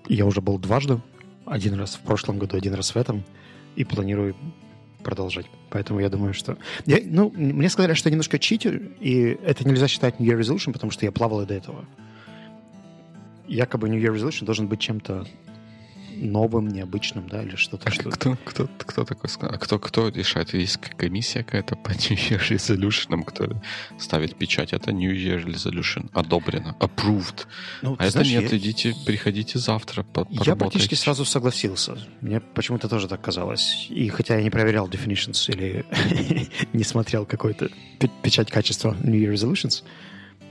я 0.08 0.26
уже 0.26 0.40
был 0.40 0.58
дважды. 0.58 1.00
Один 1.44 1.74
раз 1.74 1.94
в 1.94 2.00
прошлом 2.00 2.38
году, 2.38 2.56
один 2.56 2.74
раз 2.74 2.94
в 2.94 2.96
этом. 2.96 3.24
И 3.76 3.84
планирую 3.84 4.34
продолжать. 5.04 5.46
Поэтому 5.70 6.00
я 6.00 6.08
думаю, 6.08 6.34
что... 6.34 6.58
Я, 6.84 6.98
ну, 7.04 7.30
мне 7.36 7.68
сказали, 7.68 7.94
что 7.94 8.08
я 8.08 8.12
немножко 8.12 8.38
читер, 8.38 8.82
и 8.98 9.38
это 9.44 9.66
нельзя 9.66 9.86
считать 9.86 10.18
New 10.18 10.28
Year 10.28 10.40
Resolution, 10.40 10.72
потому 10.72 10.90
что 10.90 11.04
я 11.04 11.12
плавал 11.12 11.42
и 11.42 11.46
до 11.46 11.54
этого. 11.54 11.84
Якобы 13.46 13.88
New 13.88 14.00
Year 14.00 14.14
Resolution 14.14 14.44
должен 14.44 14.66
быть 14.66 14.80
чем-то 14.80 15.26
новым, 16.16 16.68
необычным, 16.68 17.28
да, 17.28 17.42
или 17.42 17.56
что-то. 17.56 17.88
А 17.88 17.90
что 17.90 18.10
кто, 18.10 18.36
кто, 18.44 18.68
кто 18.78 19.04
такой 19.04 19.28
сказал? 19.30 19.54
А 19.54 19.58
кто, 19.58 19.78
кто 19.78 20.08
решает? 20.08 20.54
Есть 20.54 20.78
комиссия 20.78 21.44
какая-то 21.44 21.76
по 21.76 21.90
New 21.90 22.16
Year 22.16 22.40
Resolution, 22.48 23.22
кто 23.24 23.60
ставит 23.98 24.36
печать. 24.36 24.72
Это 24.72 24.92
New 24.92 25.12
Year 25.12 25.44
Resolution. 25.44 26.10
Одобрено. 26.12 26.76
Approved. 26.80 27.46
Ну, 27.82 27.96
а 27.98 28.04
это 28.04 28.12
знаешь, 28.12 28.30
нет, 28.30 28.52
я... 28.52 28.58
идите, 28.58 28.94
приходите 29.04 29.58
завтра, 29.58 30.02
по 30.02 30.26
Я 30.30 30.56
практически 30.56 30.94
сразу 30.94 31.24
согласился. 31.24 31.98
Мне 32.20 32.40
почему-то 32.40 32.88
тоже 32.88 33.08
так 33.08 33.20
казалось. 33.20 33.86
И 33.90 34.08
хотя 34.08 34.36
я 34.36 34.42
не 34.42 34.50
проверял 34.50 34.88
definitions 34.88 35.52
или 35.52 35.84
не 36.72 36.84
смотрел 36.84 37.26
какой-то 37.26 37.70
печать 38.22 38.50
качества 38.50 38.96
New 39.02 39.20
Year 39.20 39.32
Resolutions, 39.32 39.82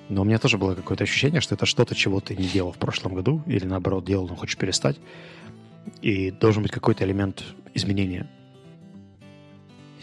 но 0.09 0.21
у 0.21 0.23
меня 0.23 0.37
тоже 0.37 0.57
было 0.57 0.75
какое-то 0.75 1.03
ощущение, 1.03 1.41
что 1.41 1.55
это 1.55 1.65
что-то, 1.65 1.95
чего 1.95 2.19
ты 2.19 2.35
не 2.35 2.47
делал 2.47 2.71
в 2.71 2.77
прошлом 2.77 3.15
году, 3.15 3.41
или 3.47 3.65
наоборот 3.65 4.05
делал, 4.05 4.27
но 4.27 4.35
хочешь 4.35 4.57
перестать. 4.57 4.97
И 6.01 6.31
должен 6.31 6.63
быть 6.63 6.71
какой-то 6.71 7.05
элемент 7.05 7.43
изменения. 7.73 8.29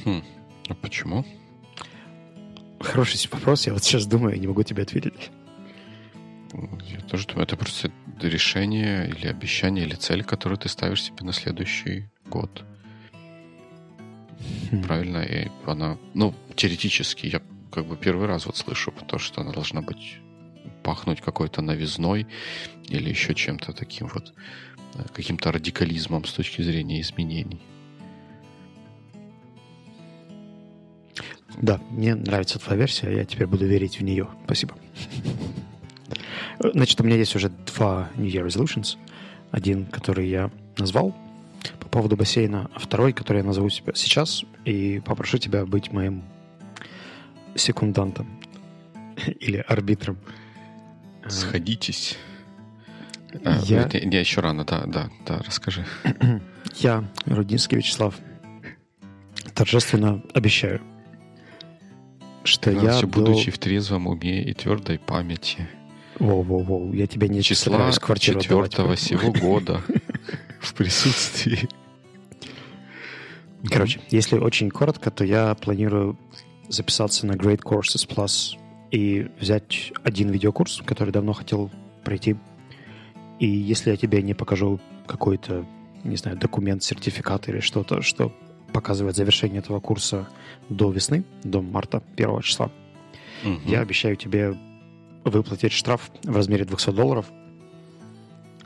Хм. 0.04 0.22
А 0.68 0.74
почему? 0.74 1.24
Хороший 2.80 3.28
вопрос. 3.30 3.66
Я 3.66 3.72
вот 3.72 3.84
сейчас 3.84 4.06
думаю, 4.06 4.38
не 4.38 4.46
могу 4.46 4.62
тебе 4.62 4.82
ответить. 4.82 5.30
Я 6.52 7.00
тоже 7.08 7.26
думаю, 7.26 7.44
это 7.44 7.56
просто 7.56 7.90
решение 8.20 9.08
или 9.08 9.26
обещание, 9.26 9.86
или 9.86 9.94
цель, 9.94 10.22
которую 10.22 10.58
ты 10.58 10.68
ставишь 10.68 11.02
себе 11.02 11.24
на 11.24 11.32
следующий 11.32 12.10
год. 12.26 12.64
Хм. 14.70 14.82
Правильно? 14.82 15.18
И 15.18 15.48
она, 15.66 15.96
ну, 16.14 16.34
теоретически, 16.56 17.26
я 17.26 17.40
как 17.70 17.86
бы 17.86 17.96
первый 17.96 18.26
раз 18.26 18.46
вот 18.46 18.56
слышу, 18.56 18.92
то, 19.06 19.18
что 19.18 19.40
она 19.40 19.52
должна 19.52 19.80
быть 19.80 20.18
пахнуть 20.82 21.20
какой-то 21.20 21.62
новизной 21.62 22.26
или 22.88 23.08
еще 23.08 23.34
чем-то 23.34 23.72
таким 23.72 24.08
вот, 24.08 24.34
каким-то 25.12 25.52
радикализмом 25.52 26.25
с 26.25 26.32
точки 26.32 26.62
зрения 26.62 27.00
изменений. 27.00 27.61
Да, 31.61 31.80
мне 31.90 32.14
нравится 32.14 32.58
твоя 32.58 32.78
версия, 32.78 33.14
я 33.14 33.25
теперь 33.25 33.46
буду 33.46 33.66
верить 33.66 33.99
в 33.99 34.02
нее. 34.02 34.28
Спасибо. 34.44 34.75
Значит, 36.58 37.00
у 37.00 37.04
меня 37.04 37.16
есть 37.16 37.34
уже 37.37 37.50
два 37.50 38.11
New 38.16 38.26
Year 38.26 38.46
Resolutions. 38.46 38.96
Один, 39.50 39.87
который 39.87 40.28
я 40.28 40.50
назвал 40.78 41.14
по 41.78 41.88
поводу 41.88 42.16
бассейна, 42.16 42.70
а 42.75 42.78
второй, 42.78 43.12
который 43.12 43.38
я 43.38 43.44
назову 43.44 43.68
себя 43.68 43.92
сейчас 43.94 44.44
и 44.64 45.00
попрошу 45.04 45.38
тебя 45.38 45.66
быть 45.66 45.92
моим 45.92 46.22
секундантом 47.54 48.26
или 49.40 49.64
арбитром. 49.68 50.18
Сходитесь. 51.28 52.16
Я... 53.64 53.88
Не, 53.92 54.00
не, 54.06 54.18
еще 54.18 54.40
рано, 54.40 54.64
да, 54.64 54.84
да, 54.86 55.10
да, 55.26 55.38
расскажи. 55.38 55.84
Я, 56.76 57.04
Рудинский 57.26 57.78
Вячеслав, 57.78 58.14
торжественно 59.54 60.22
обещаю, 60.34 60.80
что 62.44 62.72
да, 62.72 62.80
я 62.80 62.92
все 62.92 63.06
до... 63.06 63.20
будучи 63.20 63.50
в 63.50 63.58
трезвом 63.58 64.06
уме 64.06 64.42
и 64.42 64.52
твердой 64.54 64.98
памяти. 64.98 65.68
Воу-воу-воу, 66.18 66.94
я 66.94 67.06
тебя 67.06 67.28
не 67.28 67.42
числа 67.42 67.90
четвертого 67.90 68.96
сего 68.96 69.32
года 69.32 69.80
в 70.60 70.74
присутствии. 70.74 71.68
Короче, 73.68 74.00
если 74.10 74.38
очень 74.38 74.70
коротко, 74.70 75.10
то 75.10 75.24
я 75.24 75.54
планирую 75.54 76.18
записаться 76.68 77.26
на 77.26 77.32
Great 77.32 77.60
Courses 77.62 78.08
Plus 78.08 78.58
и 78.90 79.28
взять 79.38 79.92
один 80.02 80.30
видеокурс, 80.30 80.82
который 80.84 81.12
давно 81.12 81.32
хотел 81.32 81.70
пройти. 82.04 82.36
И 83.42 83.46
если 83.46 83.90
я 83.90 83.96
тебе 83.96 84.22
не 84.22 84.34
покажу 84.34 84.78
какой-то, 85.08 85.66
не 86.04 86.14
знаю, 86.14 86.37
документ, 86.38 86.84
сертификат 86.84 87.49
или 87.49 87.58
что-то, 87.58 88.00
что 88.00 88.32
показывает 88.72 89.16
завершение 89.16 89.58
этого 89.58 89.80
курса 89.80 90.28
до 90.69 90.93
весны, 90.93 91.25
до 91.43 91.60
марта, 91.60 92.00
первого 92.14 92.40
числа, 92.45 92.71
угу. 93.45 93.58
я 93.67 93.80
обещаю 93.80 94.14
тебе 94.14 94.56
выплатить 95.25 95.73
штраф 95.73 96.12
в 96.23 96.36
размере 96.36 96.64
200 96.64 96.90
долларов, 96.90 97.26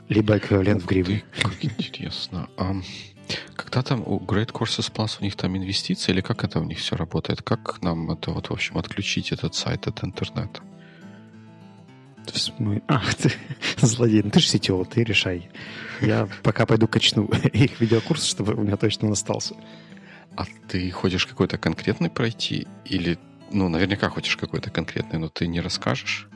либо 0.09 0.37
эквивалент 0.37 0.83
в 0.83 0.85
гривне. 0.85 1.23
как 1.41 1.65
интересно. 1.65 2.47
Um... 2.57 2.83
Когда 3.55 3.81
там 3.81 4.03
у 4.05 4.19
Great 4.19 4.51
Courses 4.51 4.93
Plus 4.93 5.17
у 5.19 5.23
них 5.23 5.35
там 5.35 5.57
инвестиции 5.57 6.11
или 6.11 6.21
как 6.21 6.43
это 6.43 6.59
у 6.59 6.63
них 6.63 6.77
все 6.77 6.95
работает? 6.95 7.41
Как 7.41 7.81
нам 7.81 8.11
это 8.11 8.29
вот, 8.29 8.51
в 8.51 8.53
общем, 8.53 8.77
отключить 8.77 9.31
этот 9.31 9.55
сайт 9.55 9.87
от 9.87 10.03
интернета? 10.03 10.61
Ах 12.87 13.15
ты, 13.15 13.31
злодей, 13.77 14.21
ну 14.23 14.31
ты 14.31 14.39
же 14.39 14.47
сетевой, 14.47 14.85
ты 14.85 15.03
решай. 15.03 15.49
Я 16.01 16.27
пока 16.43 16.65
пойду 16.65 16.87
качну 16.87 17.25
их 17.53 17.79
видеокурс, 17.79 18.25
чтобы 18.25 18.53
у 18.53 18.61
меня 18.61 18.77
точно 18.77 19.07
он 19.07 19.13
остался. 19.13 19.55
А 20.35 20.45
ты 20.67 20.91
хочешь 20.91 21.25
какой-то 21.25 21.57
конкретный 21.57 22.09
пройти? 22.09 22.67
Или, 22.85 23.17
ну, 23.51 23.69
наверняка 23.69 24.09
хочешь 24.09 24.37
какой-то 24.37 24.69
конкретный, 24.69 25.19
но 25.19 25.29
ты 25.29 25.47
не 25.47 25.61
расскажешь? 25.61 26.27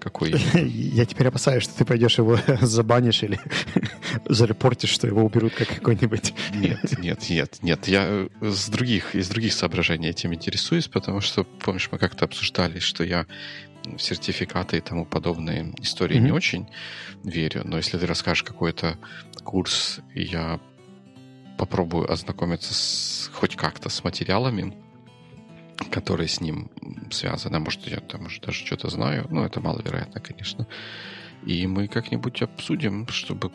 Какой? 0.00 0.30
Я 0.54 1.04
теперь 1.04 1.28
опасаюсь, 1.28 1.64
что 1.64 1.76
ты 1.76 1.84
пойдешь 1.84 2.18
его 2.18 2.38
забанишь 2.60 3.22
или 3.22 3.38
зарепортишь, 4.24 4.90
что 4.90 5.06
его 5.06 5.24
уберут 5.24 5.54
как 5.54 5.68
какой-нибудь. 5.68 6.32
Нет, 6.54 6.98
нет, 6.98 7.28
нет, 7.28 7.58
нет. 7.62 7.88
Я 7.88 8.28
с 8.40 8.68
других, 8.68 9.14
из 9.14 9.28
других 9.28 9.52
соображений 9.52 10.08
этим 10.08 10.34
интересуюсь, 10.34 10.88
потому 10.88 11.20
что, 11.20 11.44
помнишь, 11.44 11.88
мы 11.90 11.98
как-то 11.98 12.24
обсуждали, 12.24 12.78
что 12.78 13.04
я 13.04 13.26
в 13.96 14.02
сертификаты 14.02 14.78
и 14.78 14.80
тому 14.80 15.04
подобные 15.04 15.74
истории 15.80 16.16
mm-hmm. 16.16 16.20
не 16.20 16.32
очень 16.32 16.68
верю, 17.24 17.62
но 17.64 17.76
если 17.76 17.98
ты 17.98 18.06
расскажешь 18.06 18.42
какой-то 18.42 18.98
курс, 19.44 20.00
я 20.14 20.60
попробую 21.58 22.10
ознакомиться 22.10 22.74
с, 22.74 23.30
хоть 23.32 23.56
как-то 23.56 23.88
с 23.88 24.04
материалами, 24.04 24.76
которые 25.90 26.28
с 26.28 26.40
ним 26.40 26.70
связаны. 27.10 27.58
Может, 27.58 27.86
я 27.86 28.00
там 28.00 28.26
уже 28.26 28.40
даже 28.40 28.64
что-то 28.64 28.88
знаю, 28.88 29.26
но 29.30 29.44
это 29.44 29.60
маловероятно, 29.60 30.20
конечно. 30.20 30.66
И 31.44 31.66
мы 31.66 31.88
как-нибудь 31.88 32.42
обсудим, 32.42 33.06
чтобы 33.08 33.52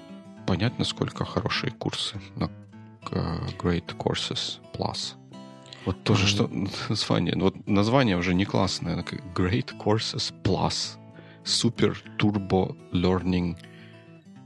понять, 0.47 0.79
насколько 0.79 1.25
хорошие 1.25 1.71
курсы 1.71 2.19
на 2.35 2.49
Great 3.03 3.95
Courses 3.97 4.59
Plus. 4.73 5.15
Вот 5.85 6.03
тоже, 6.03 6.27
что 6.27 6.49
название. 6.89 7.35
Вот 7.35 7.67
название 7.67 8.17
уже 8.17 8.33
не 8.33 8.45
классное. 8.45 9.03
Great 9.35 9.77
Courses 9.77 10.33
Plus. 10.43 10.97
Super 11.43 11.97
Turbo 12.17 12.75
Learning 12.91 13.55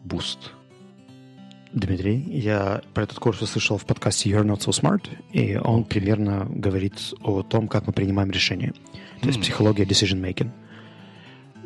Boost. 0.06 0.52
Дмитрий, 1.74 2.24
я 2.30 2.82
про 2.94 3.04
этот 3.04 3.20
курс 3.20 3.42
услышал 3.42 3.78
в 3.78 3.86
подкасте 3.86 4.30
You're 4.30 4.46
Not 4.46 4.60
So 4.60 4.72
Smart, 4.72 5.10
и 5.34 5.58
он 5.58 5.84
примерно 5.84 6.48
говорит 6.50 6.94
о 7.22 7.44
том, 7.44 7.68
как 7.68 7.86
мы 7.86 7.92
принимаем 7.92 8.32
решения. 8.32 8.74
То 9.20 9.26
mm. 9.26 9.28
есть 9.28 9.42
психология 9.42 9.84
decision 9.84 10.22
making. 10.22 10.52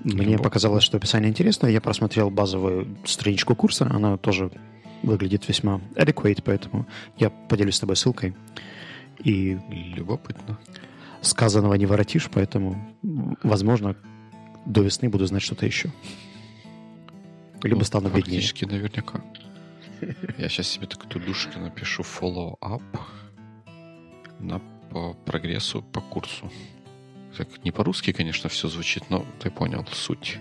Мне 0.03 0.31
Любовь. 0.31 0.43
показалось, 0.43 0.83
что 0.83 0.97
описание 0.97 1.29
интересное. 1.29 1.69
Я 1.69 1.79
просмотрел 1.79 2.31
базовую 2.31 2.97
страничку 3.05 3.55
курса. 3.55 3.87
Она 3.87 4.17
тоже 4.17 4.49
выглядит 5.03 5.47
весьма 5.47 5.79
adequate, 5.95 6.41
поэтому 6.43 6.87
я 7.17 7.29
поделюсь 7.29 7.75
с 7.75 7.79
тобой 7.79 7.95
ссылкой. 7.95 8.33
И 9.23 9.59
Любопытно. 9.95 10.57
Сказанного 11.21 11.73
не 11.73 11.85
воротишь, 11.85 12.29
поэтому, 12.31 12.95
возможно, 13.43 13.95
до 14.65 14.81
весны 14.81 15.09
буду 15.09 15.25
знать 15.25 15.41
что-то 15.41 15.65
еще. 15.65 15.91
Либо 17.61 17.79
ну, 17.79 17.83
стану 17.83 18.07
беднее. 18.07 18.23
Практически 18.23 18.65
наверняка. 18.65 19.21
Я 20.37 20.47
сейчас 20.47 20.69
себе 20.69 20.87
так 20.87 21.05
тудушки 21.07 21.57
напишу 21.57 22.03
follow-up 22.03 22.81
на 24.39 24.61
по 24.89 25.13
прогрессу 25.13 25.81
по 25.81 26.01
курсу. 26.01 26.49
Так, 27.37 27.63
не 27.63 27.71
по-русски, 27.71 28.11
конечно, 28.11 28.49
все 28.49 28.67
звучит, 28.67 29.09
но 29.09 29.25
ты 29.39 29.51
понял 29.51 29.85
суть. 29.91 30.37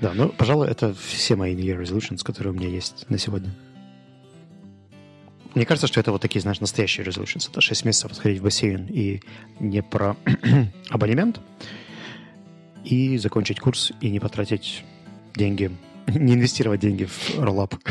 Да, 0.00 0.12
ну, 0.14 0.28
пожалуй, 0.28 0.68
это 0.68 0.94
все 0.94 1.36
мои 1.36 1.54
New 1.54 1.64
Year 1.64 1.80
Resolutions, 1.80 2.22
которые 2.22 2.52
у 2.52 2.56
меня 2.56 2.68
есть 2.68 3.08
на 3.08 3.18
сегодня. 3.18 3.50
Мне 5.56 5.64
кажется, 5.64 5.86
что 5.86 6.00
это 6.00 6.12
вот 6.12 6.20
такие, 6.20 6.42
знаешь, 6.42 6.60
настоящие 6.60 7.06
resolutions. 7.06 7.48
Это 7.50 7.62
6 7.62 7.86
месяцев 7.86 8.14
сходить 8.14 8.40
в 8.40 8.42
бассейн 8.42 8.88
и 8.90 9.22
не 9.58 9.82
про 9.82 10.14
абонемент, 10.90 11.40
и 12.84 13.16
закончить 13.16 13.58
курс, 13.58 13.90
и 14.02 14.10
не 14.10 14.20
потратить 14.20 14.84
деньги 15.34 15.74
не 16.08 16.34
инвестировать 16.34 16.80
деньги 16.80 17.04
в 17.04 17.38
роллап. 17.38 17.74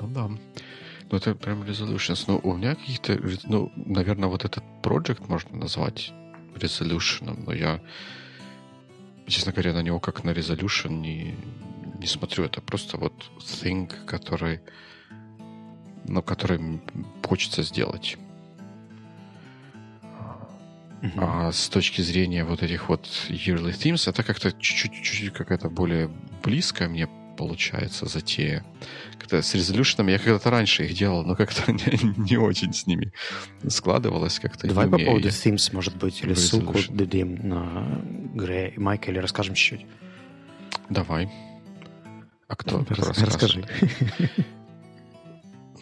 Ну 0.00 0.08
да. 0.08 0.28
Ну, 0.28 1.16
это 1.16 1.34
прям 1.34 1.62
resolutions. 1.62 2.24
Ну, 2.26 2.38
у 2.42 2.54
меня 2.54 2.74
каких-то... 2.74 3.18
Ну, 3.44 3.72
наверное, 3.74 4.28
вот 4.28 4.44
этот 4.44 4.62
проект 4.82 5.28
можно 5.28 5.56
назвать 5.56 6.12
resolution, 6.56 7.42
но 7.46 7.54
я, 7.54 7.80
честно 9.26 9.52
говоря, 9.52 9.72
на 9.72 9.82
него 9.82 10.00
как 10.00 10.24
на 10.24 10.30
resolution 10.30 10.90
не, 10.90 11.34
не 12.04 12.08
смотрю. 12.08 12.44
Это 12.44 12.60
просто 12.60 12.98
вот 12.98 13.14
thing, 13.38 13.90
который, 14.06 14.60
ну, 16.06 16.22
который 16.22 16.80
хочется 17.26 17.62
сделать. 17.62 18.18
Uh-huh. 21.02 21.12
А 21.16 21.52
с 21.52 21.68
точки 21.68 22.02
зрения 22.02 22.44
вот 22.44 22.62
этих 22.62 22.88
вот 22.88 23.06
yearly 23.28 23.72
themes, 23.72 24.08
это 24.08 24.22
как-то 24.22 24.52
чуть-чуть 24.52 25.32
какая-то 25.32 25.68
более 25.68 26.10
близкая 26.42 26.88
мне 26.88 27.08
получается 27.36 28.06
затея. 28.06 28.64
Как-то 29.18 29.42
с 29.42 29.54
резолюшенами 29.54 30.12
я 30.12 30.18
когда-то 30.18 30.50
раньше 30.50 30.84
их 30.84 30.94
делал, 30.94 31.24
но 31.24 31.36
как-то 31.36 31.72
не, 31.72 32.30
не 32.30 32.36
очень 32.36 32.72
с 32.72 32.86
ними 32.86 33.12
складывалось 33.68 34.38
как-то. 34.38 34.66
Давай 34.66 34.88
по 34.88 34.98
поводу 34.98 35.28
themes, 35.28 35.72
может 35.72 35.96
быть, 35.96 36.22
или 36.22 36.34
ссылку 36.34 36.78
дадим 36.90 37.48
на 37.48 38.02
Грея 38.34 38.68
и 38.68 38.78
Майка, 38.78 39.10
или 39.10 39.18
расскажем 39.18 39.54
чуть-чуть. 39.54 39.86
Давай. 40.90 41.30
А 42.54 42.56
кто, 42.56 42.84
Рас, 42.88 43.18
Расскажи. 43.18 43.64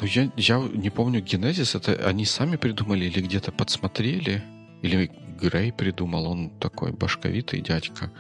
Ну, 0.01 0.07
я, 0.09 0.33
я 0.37 0.59
не 0.59 0.91
помню, 0.91 1.21
Генезис, 1.21 1.77
это 1.77 1.93
они 2.09 2.25
сами 2.25 2.57
придумали 2.57 3.05
или 3.05 3.21
где-то 3.21 3.53
подсмотрели? 3.53 4.43
Или 4.81 5.13
Грей 5.41 5.71
придумал, 5.71 6.27
он 6.27 6.51
такой 6.59 6.93
башковитый 6.93 7.61
дядька, 7.61 8.11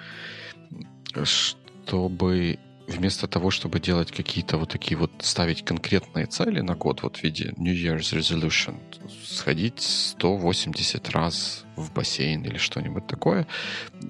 чтобы 1.24 2.58
вместо 2.86 3.26
того, 3.26 3.50
чтобы 3.50 3.80
делать 3.80 4.12
какие-то 4.12 4.58
вот 4.58 4.68
такие 4.68 4.96
вот, 4.96 5.10
ставить 5.20 5.64
конкретные 5.64 6.26
цели 6.26 6.60
на 6.60 6.76
год, 6.76 7.02
вот 7.02 7.16
в 7.16 7.22
виде 7.24 7.52
New 7.56 7.74
Year's 7.74 8.16
Resolution, 8.16 8.78
сходить 9.24 9.80
180 9.80 11.10
раз 11.10 11.64
в 11.74 11.92
бассейн 11.92 12.44
или 12.44 12.58
что-нибудь 12.58 13.06
такое, 13.08 13.48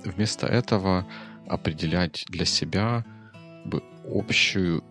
вместо 0.05 0.47
этого 0.47 1.07
определять 1.47 2.25
для 2.29 2.45
себя 2.45 3.07
бы 3.65 3.83
общую 4.05 4.85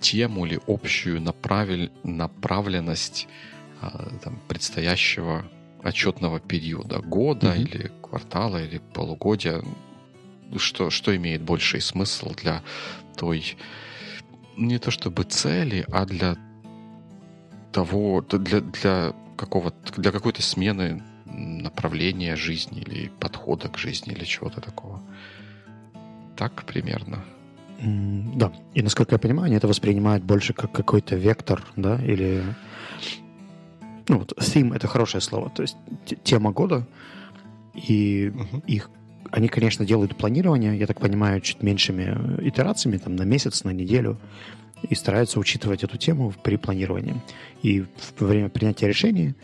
тему 0.00 0.46
или 0.46 0.60
общую 0.66 1.20
направль... 1.20 1.90
направленность 2.02 3.28
а, 3.80 4.10
там, 4.22 4.40
предстоящего 4.48 5.44
отчетного 5.82 6.40
периода, 6.40 7.00
года 7.00 7.48
mm-hmm. 7.48 7.62
или 7.62 7.92
квартала 8.02 8.62
или 8.62 8.78
полугодия, 8.78 9.62
что, 10.56 10.90
что 10.90 11.14
имеет 11.16 11.42
больший 11.42 11.80
смысл 11.80 12.34
для 12.34 12.62
той 13.16 13.56
не 14.56 14.78
то 14.78 14.90
чтобы 14.90 15.22
цели, 15.22 15.86
а 15.92 16.04
для 16.04 16.36
того, 17.72 18.22
для, 18.22 18.60
для 18.60 19.12
какого 19.36 19.72
для 19.96 20.10
какой-то 20.10 20.42
смены 20.42 21.02
направления 21.26 22.34
жизни 22.34 22.80
или 22.80 23.08
подхода 23.20 23.68
к 23.68 23.78
жизни 23.78 24.12
или 24.12 24.24
чего-то 24.24 24.60
такого. 24.60 25.00
Так 26.36 26.64
примерно. 26.64 27.24
Да. 27.80 28.52
И 28.74 28.82
насколько 28.82 29.14
я 29.14 29.18
понимаю, 29.18 29.46
они 29.46 29.56
это 29.56 29.68
воспринимают 29.68 30.24
больше 30.24 30.52
как 30.52 30.72
какой-то 30.72 31.16
вектор, 31.16 31.64
да, 31.76 31.96
или... 32.04 32.42
Ну, 34.08 34.18
вот 34.18 34.32
theme— 34.38 34.74
это 34.76 34.86
хорошее 34.88 35.20
слово. 35.20 35.50
То 35.50 35.62
есть 35.62 35.76
тема 36.24 36.50
года, 36.50 36.86
и 37.74 38.32
uh-huh. 38.34 38.64
их 38.66 38.90
они, 39.30 39.48
конечно, 39.48 39.84
делают 39.84 40.16
планирование, 40.16 40.78
я 40.78 40.86
так 40.86 41.00
понимаю, 41.00 41.42
чуть 41.42 41.62
меньшими 41.62 42.48
итерациями, 42.48 42.96
там, 42.96 43.14
на 43.14 43.24
месяц, 43.24 43.64
на 43.64 43.70
неделю, 43.70 44.18
и 44.88 44.94
стараются 44.94 45.38
учитывать 45.38 45.84
эту 45.84 45.98
тему 45.98 46.32
при 46.42 46.56
планировании. 46.56 47.16
И 47.62 47.84
во 48.18 48.26
время 48.26 48.48
принятия 48.48 48.88
решений, 48.88 49.34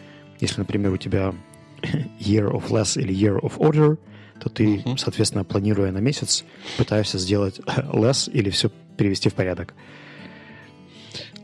если, 0.40 0.60
например, 0.60 0.92
у 0.92 0.96
тебя 0.96 1.34
year 2.18 2.50
of 2.50 2.70
less 2.70 2.98
или 2.98 3.14
year 3.14 3.38
of 3.40 3.58
order— 3.58 3.98
то 4.40 4.48
ты, 4.48 4.76
uh-huh. 4.76 4.96
соответственно, 4.96 5.44
планируя 5.44 5.92
на 5.92 5.98
месяц, 5.98 6.44
пытаешься 6.76 7.18
сделать 7.18 7.58
less 7.66 8.30
или 8.30 8.50
все 8.50 8.70
перевести 8.96 9.28
в 9.28 9.34
порядок. 9.34 9.74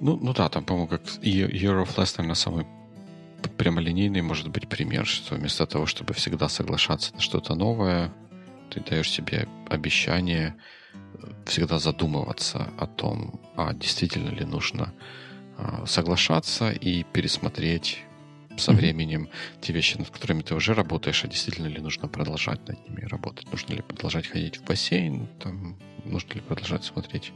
Ну, 0.00 0.16
ну 0.16 0.32
да, 0.32 0.48
там, 0.48 0.64
по-моему, 0.64 0.88
как 0.88 1.02
Year 1.22 1.84
of 1.84 1.94
Less, 1.96 2.14
наверное, 2.18 2.34
самый 2.34 2.66
прямолинейный 3.56 4.22
может 4.22 4.48
быть 4.48 4.68
пример, 4.68 5.06
что 5.06 5.34
вместо 5.34 5.66
того, 5.66 5.86
чтобы 5.86 6.14
всегда 6.14 6.48
соглашаться 6.48 7.14
на 7.14 7.20
что-то 7.20 7.54
новое, 7.54 8.12
ты 8.70 8.80
даешь 8.80 9.10
себе 9.10 9.48
обещание 9.68 10.56
э, 10.94 11.32
всегда 11.46 11.78
задумываться 11.78 12.68
о 12.78 12.86
том, 12.86 13.40
а 13.56 13.74
действительно 13.74 14.30
ли 14.30 14.44
нужно 14.44 14.94
а, 15.58 15.84
соглашаться 15.86 16.70
и 16.70 17.02
пересмотреть 17.02 18.04
со 18.56 18.72
временем 18.72 19.28
те 19.60 19.72
вещи, 19.72 19.96
над 19.96 20.10
которыми 20.10 20.42
ты 20.42 20.54
уже 20.54 20.74
работаешь, 20.74 21.24
а 21.24 21.28
действительно 21.28 21.66
ли 21.66 21.80
нужно 21.80 22.08
продолжать 22.08 22.66
над 22.68 22.88
ними 22.88 23.06
работать? 23.06 23.50
Нужно 23.50 23.74
ли 23.74 23.82
продолжать 23.82 24.26
ходить 24.26 24.58
в 24.58 24.64
бассейн? 24.64 25.28
Там, 25.42 25.76
нужно 26.04 26.34
ли 26.34 26.40
продолжать 26.40 26.84
смотреть 26.84 27.32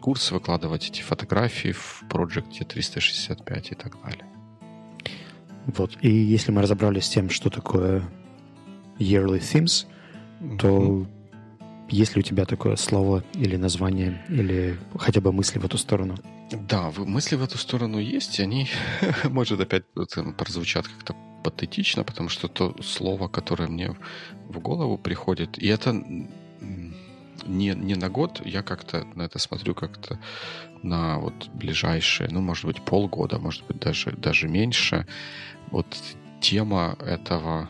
курсы, 0.00 0.34
выкладывать 0.34 0.88
эти 0.88 1.02
фотографии 1.02 1.72
в 1.72 2.04
проекте 2.08 2.64
365 2.64 3.72
и 3.72 3.74
так 3.74 3.96
далее? 4.02 4.26
Вот. 5.66 5.96
И 6.02 6.10
если 6.10 6.52
мы 6.52 6.62
разобрались 6.62 7.06
с 7.06 7.10
тем, 7.10 7.30
что 7.30 7.48
такое 7.48 8.02
yearly 8.98 9.40
themes, 9.40 9.86
то 10.58 10.68
mm-hmm. 10.68 11.06
Есть 11.94 12.16
ли 12.16 12.20
у 12.20 12.22
тебя 12.22 12.44
такое 12.44 12.76
слово 12.76 13.22
или 13.34 13.56
название, 13.56 14.24
или 14.28 14.76
хотя 14.98 15.20
бы 15.20 15.32
мысли 15.32 15.60
в 15.60 15.64
эту 15.64 15.78
сторону? 15.78 16.16
Да, 16.50 16.90
мысли 16.96 17.36
в 17.36 17.42
эту 17.42 17.56
сторону 17.56 17.98
есть, 17.98 18.40
и 18.40 18.42
они, 18.42 18.68
может, 19.24 19.60
опять 19.60 19.84
прозвучат 20.36 20.88
как-то 20.88 21.14
патетично, 21.44 22.02
потому 22.02 22.28
что 22.28 22.48
то 22.48 22.74
слово, 22.82 23.28
которое 23.28 23.68
мне 23.68 23.96
в 24.48 24.58
голову 24.58 24.98
приходит, 24.98 25.58
и 25.58 25.68
это 25.68 25.92
не, 27.46 27.74
не 27.74 27.94
на 27.94 28.08
год, 28.08 28.42
я 28.44 28.62
как-то 28.62 29.06
на 29.14 29.22
это 29.22 29.38
смотрю 29.38 29.74
как-то 29.74 30.18
на 30.82 31.18
вот 31.18 31.48
ближайшие, 31.54 32.28
ну, 32.28 32.40
может 32.40 32.64
быть, 32.64 32.82
полгода, 32.84 33.38
может 33.38 33.64
быть, 33.66 33.78
даже, 33.78 34.10
даже 34.12 34.48
меньше. 34.48 35.06
Вот 35.70 35.86
тема 36.40 36.96
этого, 37.00 37.68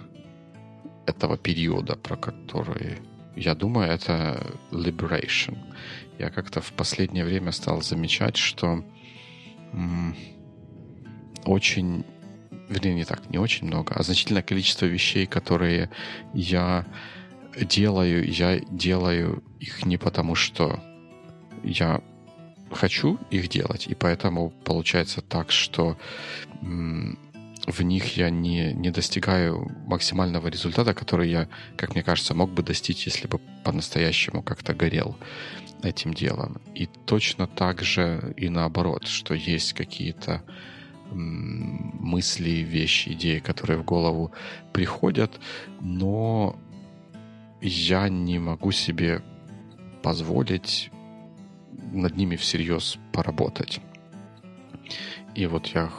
этого 1.07 1.37
периода, 1.37 1.97
про 1.97 2.17
который 2.17 3.03
я 3.37 3.55
думаю, 3.55 3.91
это 3.91 4.57
liberation. 4.71 5.59
Я 6.19 6.31
как-то 6.31 6.61
в 6.61 6.73
последнее 6.73 7.25
время 7.25 7.53
стал 7.53 7.83
замечать, 7.83 8.37
что 8.37 8.85
очень, 11.45 12.05
вернее, 12.69 12.95
не 12.95 13.05
так, 13.05 13.29
не 13.31 13.39
очень 13.39 13.67
много, 13.67 13.95
а 13.95 14.03
значительное 14.03 14.43
количество 14.43 14.87
вещей, 14.87 15.27
которые 15.27 15.91
я 16.33 16.87
делаю, 17.61 18.31
я 18.31 18.61
делаю 18.61 19.43
их 19.61 19.85
не 19.85 19.97
потому, 19.97 20.35
что 20.35 20.81
я 21.63 22.01
хочу 22.71 23.19
их 23.31 23.49
делать, 23.49 23.87
и 23.87 23.95
поэтому 23.95 24.51
получается 24.65 25.21
так, 25.21 25.51
что 25.51 25.97
в 27.67 27.81
них 27.83 28.17
я 28.17 28.31
не, 28.31 28.73
не 28.75 28.91
достигаю 28.91 29.71
максимального 29.87 30.49
результата, 30.49 30.93
который 30.95 31.31
я, 31.31 31.49
как 31.77 31.95
мне 31.95 32.03
кажется, 32.03 32.35
мог 32.35 32.51
бы 32.51 32.63
достичь, 32.63 33.07
если 33.07 33.27
бы 33.27 33.41
по-настоящему 33.65 34.43
как-то 34.43 34.75
горел 34.75 35.17
этим 35.83 36.13
делом. 36.13 36.61
И 36.75 36.87
точно 36.87 37.47
так 37.47 37.83
же 37.83 38.35
и 38.37 38.49
наоборот, 38.49 39.07
что 39.07 39.35
есть 39.35 39.73
какие-то 39.73 40.43
мысли, 41.11 42.51
вещи, 42.51 43.11
идеи, 43.11 43.39
которые 43.39 43.79
в 43.79 43.85
голову 43.85 44.33
приходят, 44.73 45.39
но 45.81 46.59
я 47.61 48.09
не 48.09 48.39
могу 48.39 48.73
себе 48.73 49.23
позволить 50.03 50.91
над 51.93 52.17
ними 52.17 52.37
всерьез 52.37 52.99
поработать. 53.13 53.81
И 55.35 55.47
вот 55.47 55.67
я 55.69 55.91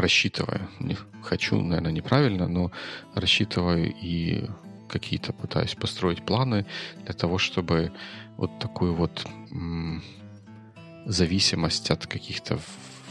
рассчитываю, 0.00 0.68
не 0.80 0.96
хочу, 1.22 1.60
наверное, 1.60 1.92
неправильно, 1.92 2.48
но 2.48 2.70
рассчитываю 3.14 3.92
и 4.02 4.48
какие-то 4.88 5.32
пытаюсь 5.32 5.74
построить 5.74 6.24
планы 6.24 6.66
для 7.04 7.14
того, 7.14 7.38
чтобы 7.38 7.92
вот 8.36 8.58
такую 8.58 8.94
вот 8.94 9.26
зависимость 11.04 11.90
от 11.90 12.06
каких-то 12.06 12.58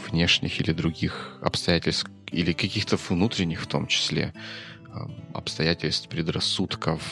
внешних 0.08 0.60
или 0.60 0.72
других 0.72 1.38
обстоятельств, 1.42 2.10
или 2.30 2.52
каких-то 2.52 2.96
внутренних 2.96 3.60
в 3.62 3.66
том 3.66 3.86
числе, 3.86 4.32
обстоятельств, 5.34 6.08
предрассудков 6.08 7.02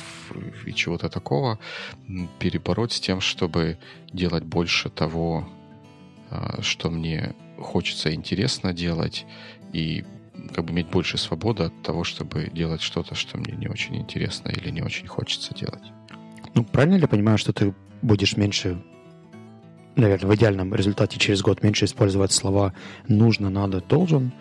и 0.65 0.73
чего-то 0.73 1.09
такого, 1.09 1.59
перебороть 2.39 2.93
с 2.93 3.01
тем, 3.01 3.21
чтобы 3.21 3.79
делать 4.13 4.45
больше 4.45 4.91
того, 4.91 5.49
а, 6.31 6.61
что 6.63 6.91
мне 6.91 7.35
хочется 7.59 8.15
интересно 8.15 8.73
делать, 8.73 9.27
и 9.73 10.05
как 10.55 10.65
бы 10.65 10.73
иметь 10.73 10.89
больше 10.89 11.19
свободы 11.19 11.65
от 11.65 11.83
того, 11.83 12.05
чтобы 12.05 12.51
делать 12.53 12.81
что-то, 12.81 13.15
что 13.15 13.39
мне 13.39 13.55
не 13.57 13.69
очень 13.69 13.97
интересно 13.97 14.49
или 14.51 14.71
не 14.71 14.83
очень 14.83 15.07
хочется 15.07 15.55
делать. 15.55 15.83
Ну, 16.55 16.65
правильно 16.65 16.97
ли 16.97 17.03
я 17.03 17.09
понимаю, 17.09 17.39
что 17.39 17.53
ты 17.53 17.75
будешь 18.03 18.37
меньше, 18.37 18.83
наверное, 19.97 20.31
в 20.31 20.35
идеальном 20.35 20.75
результате 20.75 21.19
через 21.19 21.43
год 21.43 21.63
меньше 21.63 21.85
использовать 21.85 22.33
слова 22.33 22.75
«нужно», 23.09 23.51
«надо», 23.51 23.81
«должен», 23.81 24.33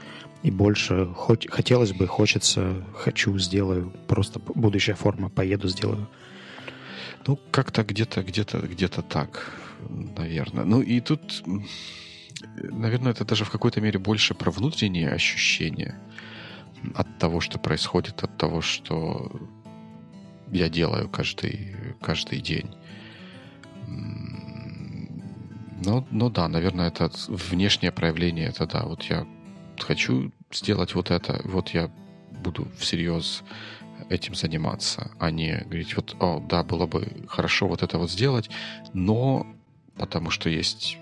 и 0.43 0.51
больше 0.51 1.07
хоть, 1.15 1.49
хотелось 1.49 1.91
бы, 1.91 2.05
хочется, 2.05 2.83
хочу, 2.93 3.37
сделаю, 3.39 3.91
просто 4.07 4.39
будущая 4.39 4.95
форма, 4.95 5.29
поеду, 5.29 5.67
сделаю. 5.67 6.07
Ну, 7.25 7.39
как-то 7.49 7.83
где-то, 7.83 8.21
где-то, 8.21 8.59
где-то 8.59 9.01
так, 9.01 9.59
наверное. 9.89 10.63
Ну, 10.63 10.81
и 10.81 10.99
тут 10.99 11.43
наверное, 12.57 13.11
это 13.11 13.25
даже 13.25 13.45
в 13.45 13.51
какой-то 13.51 13.81
мере 13.81 13.99
больше 13.99 14.33
про 14.33 14.51
внутренние 14.51 15.09
ощущения. 15.09 15.99
от 16.93 17.17
того, 17.17 17.39
что 17.39 17.57
происходит, 17.57 18.23
от 18.23 18.37
того, 18.37 18.61
что 18.61 19.31
я 20.51 20.69
делаю 20.69 21.09
каждый, 21.09 21.75
каждый 22.01 22.41
день. 22.41 22.69
Ну, 23.87 26.05
ну 26.11 26.29
да, 26.29 26.47
наверное, 26.47 26.87
это 26.87 27.11
внешнее 27.27 27.91
проявление, 27.91 28.49
это 28.49 28.65
да, 28.65 28.85
вот 28.85 29.03
я 29.03 29.27
хочу 29.79 30.31
сделать 30.51 30.95
вот 30.95 31.11
это, 31.11 31.41
вот 31.43 31.69
я 31.69 31.91
буду 32.43 32.67
всерьез 32.77 33.43
этим 34.09 34.35
заниматься, 34.35 35.11
а 35.19 35.31
не 35.31 35.63
говорить, 35.65 35.95
вот, 35.95 36.15
о, 36.19 36.39
да, 36.39 36.63
было 36.63 36.85
бы 36.85 37.07
хорошо 37.27 37.67
вот 37.67 37.83
это 37.83 37.97
вот 37.97 38.11
сделать, 38.11 38.49
но 38.93 39.47
потому 39.97 40.29
что 40.29 40.49
есть 40.49 40.97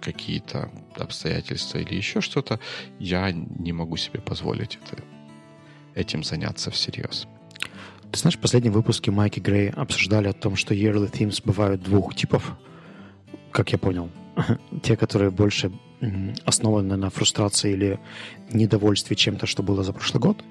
какие-то 0.00 0.70
обстоятельства 0.96 1.78
или 1.78 1.94
еще 1.94 2.20
что-то, 2.20 2.58
я 2.98 3.30
не 3.32 3.72
могу 3.72 3.96
себе 3.96 4.20
позволить 4.20 4.78
это, 4.84 5.02
этим 5.94 6.24
заняться 6.24 6.70
всерьез. 6.70 7.26
Ты 8.10 8.18
знаешь, 8.18 8.36
в 8.36 8.40
последнем 8.40 8.72
выпуске 8.72 9.10
Майки 9.10 9.38
Грей 9.38 9.70
обсуждали 9.70 10.28
о 10.28 10.32
том, 10.32 10.56
что 10.56 10.74
yearly 10.74 11.10
themes 11.10 11.40
бывают 11.44 11.82
двух 11.82 12.14
типов, 12.14 12.56
как 13.52 13.70
я 13.72 13.78
понял. 13.78 14.10
Те, 14.82 14.96
которые 14.96 15.30
больше 15.30 15.70
основаны 16.44 16.96
на 16.96 17.10
фрустрации 17.10 17.72
или 17.72 18.00
недовольстве 18.50 19.14
чем-то, 19.14 19.46
что 19.46 19.62
было 19.62 19.84
за 19.84 19.92
прошлый 19.92 20.20
год, 20.20 20.42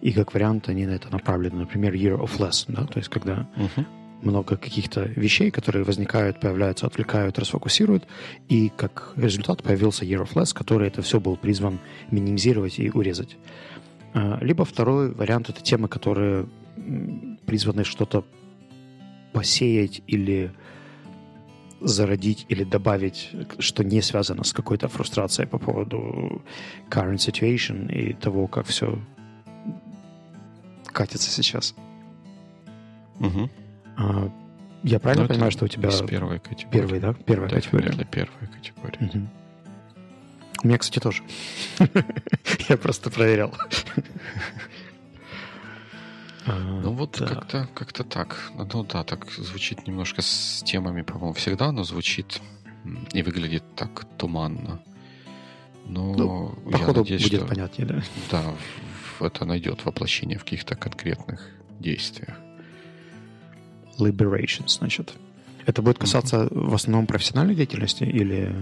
и 0.00 0.12
как 0.12 0.34
вариант 0.34 0.68
они 0.68 0.86
на 0.86 0.92
это 0.92 1.10
направлены. 1.10 1.56
Например, 1.56 1.92
year 1.94 2.18
of 2.18 2.38
less, 2.38 2.64
да, 2.68 2.86
то 2.86 2.98
есть 2.98 3.08
когда 3.08 3.48
uh-huh. 3.56 3.86
Много 4.22 4.56
каких-то 4.56 5.02
вещей, 5.16 5.50
которые 5.50 5.84
возникают, 5.84 6.40
появляются, 6.40 6.86
отвлекают, 6.86 7.38
расфокусируют, 7.38 8.06
и 8.48 8.70
как 8.76 9.12
результат 9.16 9.62
появился 9.62 10.04
year 10.04 10.22
of 10.22 10.32
less, 10.34 10.54
который 10.54 10.88
это 10.88 11.02
все 11.02 11.20
был 11.20 11.36
призван 11.36 11.78
минимизировать 12.10 12.78
и 12.78 12.90
урезать. 12.90 13.36
А, 14.14 14.38
либо 14.40 14.64
второй 14.64 15.12
вариант— 15.12 15.48
это 15.50 15.62
темы, 15.62 15.88
которые 15.88 16.46
призваны 17.46 17.84
что-то 17.84 18.24
посеять 19.32 20.02
или 20.06 20.52
зародить 21.80 22.46
или 22.48 22.64
добавить, 22.64 23.30
что 23.58 23.84
не 23.84 24.00
связано 24.00 24.44
с 24.44 24.52
какой-то 24.52 24.88
фрустрацией 24.88 25.46
по 25.46 25.58
поводу 25.58 26.42
current 26.88 27.16
situation 27.16 27.92
и 27.92 28.14
того, 28.14 28.46
как 28.46 28.66
все 28.66 28.98
катится 30.86 31.30
сейчас. 31.30 31.74
Угу. 33.20 33.50
А, 33.96 34.30
я 34.82 35.00
правильно 35.00 35.24
Но 35.24 35.28
ну, 35.28 35.34
понимаю, 35.34 35.52
что 35.52 35.64
у 35.64 35.68
тебя... 35.68 35.88
Из 35.88 36.00
первой 36.02 36.38
категории. 36.38 36.78
Первый, 36.80 37.00
да? 37.00 37.12
Первая 37.12 37.48
да, 37.48 37.56
категория. 37.56 37.90
Для 37.90 38.04
первой 38.04 38.46
категории. 38.46 39.04
Угу. 39.04 39.28
У 40.64 40.66
меня, 40.68 40.78
кстати, 40.78 41.00
тоже. 41.00 41.22
Я 42.68 42.76
просто 42.76 43.10
проверял. 43.10 43.52
Ну 46.46 46.92
вот 46.92 47.16
как-то 47.18 47.68
как 47.74 47.92
так. 47.92 48.52
Ну 48.54 48.84
да, 48.84 49.02
так 49.02 49.28
звучит 49.32 49.88
немножко 49.88 50.22
с 50.22 50.62
темами, 50.64 51.02
по-моему, 51.02 51.32
всегда, 51.32 51.72
но 51.72 51.82
звучит 51.82 52.40
и 53.12 53.22
выглядит 53.22 53.64
так 53.74 54.04
туманно. 54.16 54.80
Но 55.86 56.14
ну, 56.14 56.58
я 56.66 56.86
надеюсь, 56.86 57.22
будет 57.24 57.40
что, 57.40 57.48
понятнее, 57.48 57.86
да? 57.88 58.02
Да, 58.30 59.26
это 59.26 59.44
найдет 59.44 59.84
воплощение 59.84 60.38
в 60.38 60.44
каких-то 60.44 60.76
конкретных 60.76 61.50
действиях. 61.80 62.36
Liberation, 63.98 64.68
значит. 64.68 65.14
Это 65.66 65.82
будет 65.82 65.98
касаться 65.98 66.44
mm-hmm. 66.44 66.68
в 66.68 66.74
основном 66.74 67.06
профессиональной 67.06 67.54
деятельности 67.54 68.04
или 68.04 68.54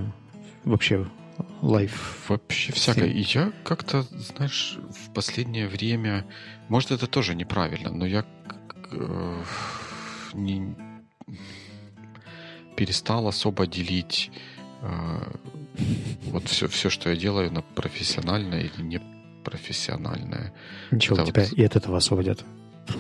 вообще 0.64 1.07
лайф? 1.61 2.25
Вообще 2.29 2.73
всякое. 2.73 3.09
И 3.09 3.20
я 3.20 3.53
как-то, 3.64 4.03
знаешь, 4.03 4.79
в 4.90 5.12
последнее 5.12 5.68
время, 5.68 6.27
может, 6.68 6.90
это 6.90 7.07
тоже 7.07 7.35
неправильно, 7.35 7.90
но 7.90 8.07
я 8.07 8.25
э, 8.90 9.42
не 10.33 10.75
перестал 12.77 13.29
особо 13.29 13.66
делить 13.66 14.31
э, 14.83 15.37
вот 16.31 16.49
все, 16.49 16.68
все, 16.68 16.90
что 16.90 17.11
я 17.11 17.16
делаю 17.16 17.53
на 17.53 17.62
профессиональное 17.62 18.62
или 18.62 18.83
не 18.83 19.01
профессиональное. 19.44 20.53
Ничего, 20.90 21.16
это 21.16 21.27
тебя 21.27 21.42
вот... 21.42 21.53
и 21.53 21.64
от 21.64 21.77
этого 21.77 21.97
освободят. 21.99 22.44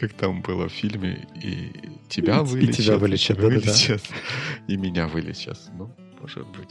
Как 0.00 0.12
там 0.14 0.42
было 0.42 0.68
в 0.68 0.72
фильме, 0.72 1.26
и 1.42 1.72
тебя 2.08 2.42
вылечат. 2.42 2.78
И 2.78 2.82
тебя 2.82 2.98
вылечат, 2.98 3.36
да, 3.38 3.46
вылечат, 3.46 4.02
да, 4.10 4.72
И 4.72 4.76
меня 4.76 5.08
вылечат. 5.08 5.58
Ну, 5.72 5.94
может 6.20 6.46
быть. 6.48 6.70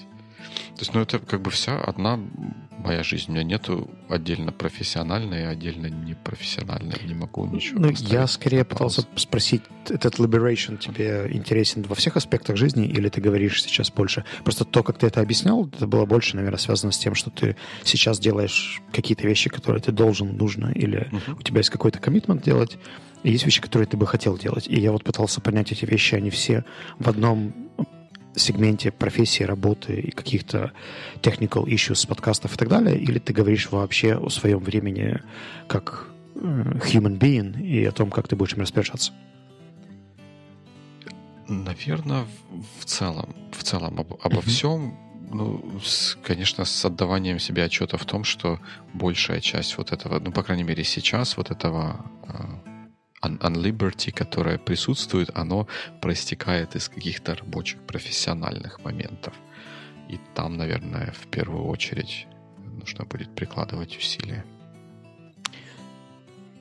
То 0.82 0.86
есть, 0.86 0.96
ну, 0.96 1.02
это 1.02 1.20
как 1.20 1.44
бы 1.44 1.52
вся 1.52 1.80
одна 1.80 2.20
моя 2.80 3.04
жизнь. 3.04 3.26
У 3.30 3.34
меня 3.36 3.44
нету 3.44 3.88
отдельно 4.10 4.52
профессиональной 4.52 5.42
и 5.42 5.46
отдельно 5.46 5.86
непрофессиональной. 5.86 6.96
Не 7.06 7.14
могу 7.14 7.46
ничего 7.46 7.80
Ну, 7.80 7.92
я 7.92 8.26
скорее 8.26 8.66
пытался 8.66 9.04
спросить, 9.16 9.62
этот 9.90 10.16
liberation 10.16 10.80
тебе 10.80 11.28
интересен 11.30 11.84
во 11.84 11.94
всех 11.94 12.18
аспектах 12.18 12.58
жизни 12.58 12.88
или 12.88 13.10
ты 13.10 13.22
говоришь 13.22 13.62
сейчас 13.62 13.92
больше? 13.92 14.26
Просто 14.44 14.66
то, 14.66 14.82
как 14.82 14.98
ты 14.98 15.06
это 15.06 15.22
объяснял, 15.22 15.68
это 15.68 15.86
было 15.86 16.08
больше, 16.08 16.36
наверное, 16.36 16.58
связано 16.58 16.92
с 16.92 16.98
тем, 16.98 17.14
что 17.14 17.30
ты 17.30 17.56
сейчас 17.84 18.18
делаешь 18.18 18.82
какие-то 18.92 19.28
вещи, 19.28 19.52
которые 19.52 19.84
ты 19.84 19.92
должен, 19.92 20.36
нужно, 20.36 20.72
или 20.74 21.12
uh-huh. 21.12 21.38
у 21.40 21.44
тебя 21.44 21.60
есть 21.60 21.70
какой-то 21.70 22.00
коммитмент 22.00 22.44
делать, 22.44 22.80
и 23.22 23.32
есть 23.32 23.46
вещи, 23.46 23.62
которые 23.62 23.88
ты 23.88 23.98
бы 23.98 24.08
хотел 24.08 24.36
делать. 24.36 24.68
И 24.68 24.80
я 24.80 24.92
вот 24.92 25.04
пытался 25.04 25.42
понять 25.42 25.72
эти 25.72 25.86
вещи, 25.86 26.16
они 26.16 26.32
все 26.32 26.66
в 26.98 27.08
одном 27.08 27.54
сегменте 28.36 28.92
профессии, 28.92 29.44
работы 29.44 29.94
и 29.94 30.12
каких-то 30.12 30.72
technical 31.22 31.66
issues 31.66 32.08
подкастов 32.08 32.56
и 32.56 32.58
так 32.58 32.68
далее, 32.68 32.98
или 32.98 33.20
ты 33.20 33.34
говоришь 33.34 33.72
вообще 33.72 34.16
о 34.16 34.30
своем 34.30 34.60
времени 34.60 35.20
как 35.68 36.08
э, 36.36 36.40
human 36.40 37.18
being 37.18 37.62
и 37.62 37.84
о 37.86 37.92
том, 37.92 38.10
как 38.10 38.28
ты 38.28 38.36
будешь 38.36 38.54
им 38.54 38.62
распоряжаться? 38.62 39.12
Наверное, 41.48 42.26
в 42.80 42.86
целом, 42.86 43.36
в 43.52 43.64
целом 43.64 44.00
об, 44.00 44.14
обо 44.14 44.38
mm-hmm. 44.38 44.48
всем, 44.48 44.98
ну, 45.34 45.80
с, 45.84 46.18
конечно, 46.24 46.64
с 46.66 46.86
отдаванием 46.86 47.40
себе 47.40 47.66
отчета 47.66 47.98
в 47.98 48.06
том, 48.06 48.24
что 48.24 48.60
большая 48.94 49.42
часть 49.42 49.78
вот 49.78 49.92
этого, 49.92 50.20
ну, 50.20 50.32
по 50.32 50.44
крайней 50.44 50.64
мере, 50.64 50.84
сейчас 50.84 51.36
вот 51.36 51.52
этого 51.52 52.06
э, 52.24 52.71
unliberty, 53.22 54.12
которое 54.12 54.58
присутствует, 54.58 55.30
оно 55.36 55.68
проистекает 56.02 56.76
из 56.76 56.90
каких-то 56.90 57.36
рабочих 57.36 57.80
профессиональных 57.82 58.84
моментов. 58.84 59.34
И 60.10 60.20
там, 60.36 60.58
наверное, 60.58 61.12
в 61.12 61.28
первую 61.28 61.66
очередь 61.66 62.28
нужно 62.80 63.06
будет 63.06 63.34
прикладывать 63.36 63.98
усилия. 63.98 64.44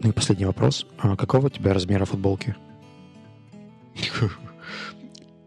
Ну 0.01 0.11
и 0.11 0.13
последний 0.13 0.47
вопрос. 0.47 0.87
А 0.99 1.17
какого 1.17 1.47
у 1.47 1.51
тебя 1.51 1.75
размера 1.75 2.05
футболки? 2.05 2.55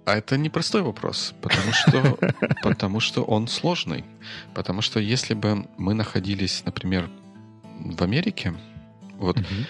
А 0.06 0.16
это 0.16 0.38
непростой 0.38 0.82
вопрос, 0.82 1.34
потому 1.42 1.72
что, 1.72 2.18
потому 2.64 3.00
что 3.00 3.24
он 3.24 3.48
сложный. 3.48 4.04
Потому 4.54 4.82
что 4.82 5.00
если 5.00 5.34
бы 5.34 5.66
мы 5.78 5.94
находились, 5.94 6.64
например, 6.66 7.10
в 7.80 8.02
Америке, 8.04 8.54
вот 9.18 9.38
uh-huh 9.38 9.66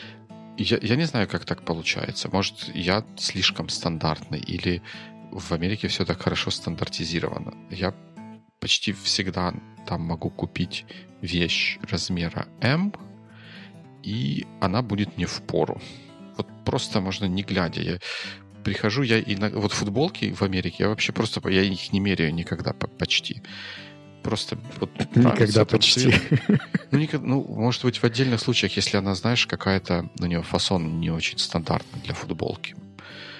я, 0.58 0.78
я 0.82 0.96
не 0.96 1.06
знаю, 1.06 1.28
как 1.28 1.46
так 1.46 1.64
получается. 1.64 2.30
Может, 2.32 2.76
я 2.76 3.06
слишком 3.18 3.70
стандартный, 3.70 4.40
или 4.40 4.82
в 5.32 5.52
Америке 5.52 5.88
все 5.88 6.06
так 6.06 6.22
хорошо 6.22 6.52
стандартизировано. 6.52 7.54
Я 7.72 7.94
почти 8.60 8.94
всегда 8.94 9.54
там 9.88 10.02
могу 10.02 10.30
купить 10.30 10.86
вещь 11.22 11.80
размера 11.90 12.48
М, 12.62 12.94
и 14.04 14.46
она 14.62 14.82
будет 14.82 15.18
мне 15.18 15.26
в 15.26 15.42
пору. 15.42 15.82
Вот 16.38 16.48
просто 16.66 17.02
можно 17.02 17.26
не 17.26 17.44
глядя. 17.44 17.82
Я 17.82 18.00
прихожу, 18.64 19.02
я 19.02 19.20
и 19.20 19.36
на, 19.36 19.50
вот 19.50 19.72
футболки 19.72 20.32
в 20.32 20.42
Америке, 20.42 20.78
я 20.80 20.90
вообще 20.90 21.12
просто, 21.12 21.48
я 21.50 21.62
их 21.62 21.92
не 21.92 22.00
меряю 22.00 22.34
никогда 22.34 22.74
почти 22.74 23.42
просто 24.24 24.58
вот 24.80 24.90
никогда 25.16 25.66
почти. 25.66 26.14
Ну, 26.92 27.00
никогда, 27.00 27.26
ну, 27.26 27.44
может 27.44 27.84
быть, 27.84 27.98
в 27.98 28.04
отдельных 28.04 28.40
случаях, 28.40 28.76
если 28.76 28.98
она, 28.98 29.16
знаешь, 29.16 29.48
какая-то 29.48 30.12
у 30.20 30.26
нее 30.28 30.44
фасон 30.44 31.00
не 31.00 31.10
очень 31.10 31.40
стандартный 31.40 32.00
для 32.02 32.14
футболки. 32.14 32.76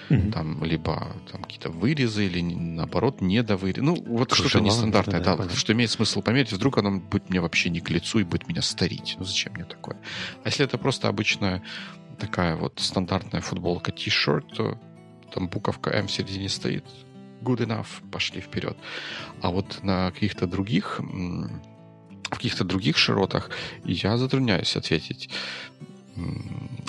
Mm-hmm. 0.08 0.32
Там 0.32 0.64
либо 0.64 1.16
там 1.30 1.42
какие-то 1.44 1.70
вырезы, 1.70 2.26
или 2.26 2.40
наоборот, 2.40 3.20
недовырезы. 3.20 3.82
Ну, 3.82 3.94
вот 3.94 4.30
Кружева, 4.30 4.48
что-то 4.48 4.64
нестандартное, 4.64 5.20
да, 5.20 5.36
да, 5.36 5.44
да 5.44 5.54
что 5.54 5.72
имеет 5.72 5.90
смысл 5.90 6.20
померить. 6.20 6.52
Вдруг 6.52 6.78
оно 6.78 6.98
будет 6.98 7.30
мне 7.30 7.40
вообще 7.40 7.70
не 7.70 7.80
к 7.80 7.90
лицу 7.90 8.18
и 8.18 8.24
будет 8.24 8.48
меня 8.48 8.60
старить. 8.60 9.14
Ну, 9.18 9.24
зачем 9.24 9.52
мне 9.54 9.64
такое? 9.64 9.96
А 10.42 10.48
если 10.48 10.64
это 10.64 10.76
просто 10.76 11.08
обычная 11.08 11.62
такая 12.18 12.56
вот 12.56 12.80
стандартная 12.80 13.40
футболка 13.40 13.92
t-shirt, 13.92 14.54
то 14.54 14.78
там 15.32 15.48
буковка 15.48 15.90
М 15.90 16.06
в 16.06 16.10
середине 16.12 16.48
стоит 16.48 16.84
good 17.44 17.60
enough, 17.66 17.86
пошли 18.10 18.40
вперед. 18.40 18.76
А 19.42 19.50
вот 19.50 19.82
на 19.82 20.10
каких-то 20.10 20.46
других 20.46 21.00
в 22.24 22.36
каких-то 22.36 22.64
других 22.64 22.96
широтах 22.96 23.50
я 23.84 24.16
затрудняюсь 24.16 24.76
ответить 24.76 25.30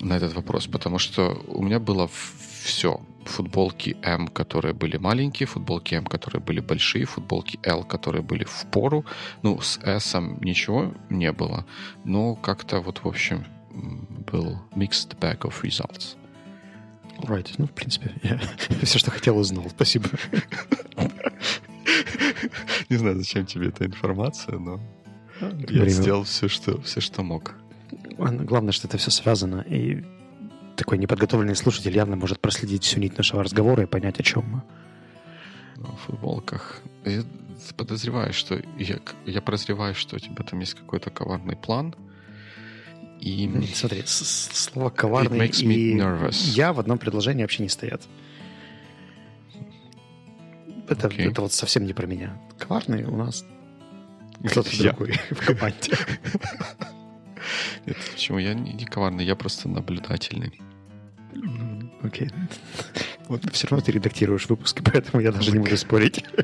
на 0.02 0.18
этот 0.18 0.34
вопрос, 0.34 0.68
потому 0.68 1.00
что 1.00 1.38
у 1.48 1.64
меня 1.64 1.80
было 1.80 2.08
все. 2.64 3.00
футболки 3.26 3.98
М, 4.04 4.28
которые 4.28 4.74
были 4.74 4.98
маленькие, 4.98 5.48
футболки 5.48 5.96
М, 5.96 6.06
которые 6.06 6.42
были 6.42 6.60
большие, 6.62 7.06
футболки 7.06 7.60
L, 7.64 7.84
которые 7.84 8.22
были 8.22 8.44
в 8.44 8.66
пору. 8.72 9.04
Ну, 9.44 9.60
с 9.62 9.80
S 9.84 10.16
ничего 10.42 10.94
не 11.10 11.32
было, 11.32 11.66
но 12.04 12.36
как-то 12.36 12.82
вот, 12.82 13.00
в 13.04 13.08
общем, 13.08 13.46
был 14.32 14.60
mixed 14.76 15.18
bag 15.20 15.40
of 15.40 15.62
results. 15.64 16.16
Right. 17.24 17.48
Ну, 17.58 17.68
в 17.68 17.72
принципе, 17.72 18.12
я 18.24 18.40
все, 18.84 19.00
что 19.00 19.12
хотел, 19.12 19.38
узнал. 19.38 19.70
Спасибо. 19.70 20.10
Не 22.90 22.98
знаю, 22.98 23.18
зачем 23.18 23.46
тебе 23.46 23.70
эта 23.70 23.86
информация, 23.86 24.58
но 24.60 24.80
я 25.70 25.88
сделал 25.90 26.24
все 26.24 26.48
что, 26.48 26.82
все, 26.82 27.02
что 27.02 27.24
мог. 27.24 27.56
Главное, 28.18 28.72
что 28.72 28.88
это 28.88 28.98
все 28.98 29.12
связано, 29.12 29.62
и 29.62 30.04
такой 30.76 30.98
неподготовленный 30.98 31.56
слушатель 31.56 31.96
явно 31.96 32.16
может 32.16 32.40
проследить 32.40 32.84
всю 32.84 33.00
нить 33.00 33.18
нашего 33.18 33.44
разговора 33.44 33.84
и 33.84 33.86
понять, 33.86 34.20
о 34.20 34.24
чем 34.24 34.46
мы. 34.46 34.62
Ну, 35.78 35.88
в 35.88 36.00
футболках. 36.06 36.82
Я 37.04 37.24
подозреваю, 37.76 38.34
что 38.34 38.62
я, 38.78 39.00
я 39.26 39.42
прозреваю, 39.42 39.96
что 39.96 40.16
у 40.16 40.20
тебя 40.20 40.44
там 40.44 40.60
есть 40.60 40.76
какой-то 40.76 41.10
коварный 41.10 41.56
план. 41.56 41.96
И... 43.20 43.50
Смотри, 43.74 44.04
слово 44.06 44.90
коварный 44.90 45.48
и 45.48 45.98
я 46.52 46.74
в 46.74 46.80
одном 46.80 46.98
предложении 46.98 47.42
вообще 47.44 47.64
не 47.64 47.70
стоят. 47.70 48.02
Это, 50.88 51.08
okay. 51.08 51.32
это 51.32 51.42
вот 51.42 51.54
совсем 51.54 51.86
не 51.86 51.94
про 51.94 52.06
меня. 52.06 52.40
Коварный 52.60 53.06
у 53.06 53.16
нас 53.16 53.44
кто-то 54.48 54.78
другой 54.78 55.14
в 55.32 55.46
команде. 55.46 55.98
Нет, 57.86 57.98
почему? 58.14 58.38
Я 58.38 58.54
не, 58.54 58.74
не 58.74 58.86
коварный, 58.86 59.26
я 59.26 59.36
просто 59.36 59.70
наблюдательный. 59.70 60.60
Окей. 62.04 62.28
Okay. 62.28 62.34
Вот 63.28 63.42
все 63.54 63.68
равно 63.68 63.84
ты 63.84 63.92
редактируешь 63.92 64.48
выпуски, 64.48 64.82
поэтому 64.84 65.22
я 65.22 65.32
даже 65.32 65.52
не 65.52 65.60
буду 65.60 65.78
спорить. 65.78 66.24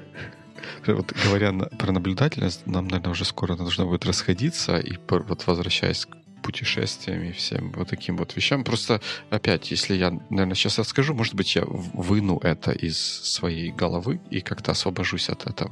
Вот 0.87 1.13
говоря 1.25 1.51
на, 1.51 1.65
про 1.65 1.91
наблюдательность, 1.91 2.65
нам, 2.65 2.87
наверное, 2.87 3.11
уже 3.11 3.23
скоро 3.23 3.55
нужно 3.55 3.85
будет 3.85 4.03
расходиться. 4.03 4.79
И 4.79 4.97
вот 5.07 5.45
возвращаясь 5.45 6.07
к 6.07 6.15
путешествиям 6.41 7.23
и 7.23 7.31
всем 7.31 7.71
вот 7.71 7.89
таким 7.89 8.17
вот 8.17 8.35
вещам. 8.35 8.63
Просто, 8.63 9.01
опять, 9.29 9.71
если 9.71 9.95
я, 9.95 10.11
наверное, 10.29 10.55
сейчас 10.55 10.79
расскажу, 10.79 11.13
может 11.13 11.35
быть, 11.35 11.55
я 11.55 11.63
выну 11.65 12.37
это 12.39 12.71
из 12.71 12.97
своей 12.97 13.71
головы 13.71 14.19
и 14.29 14.41
как-то 14.41 14.71
освобожусь 14.71 15.29
от 15.29 15.47
этого. 15.47 15.71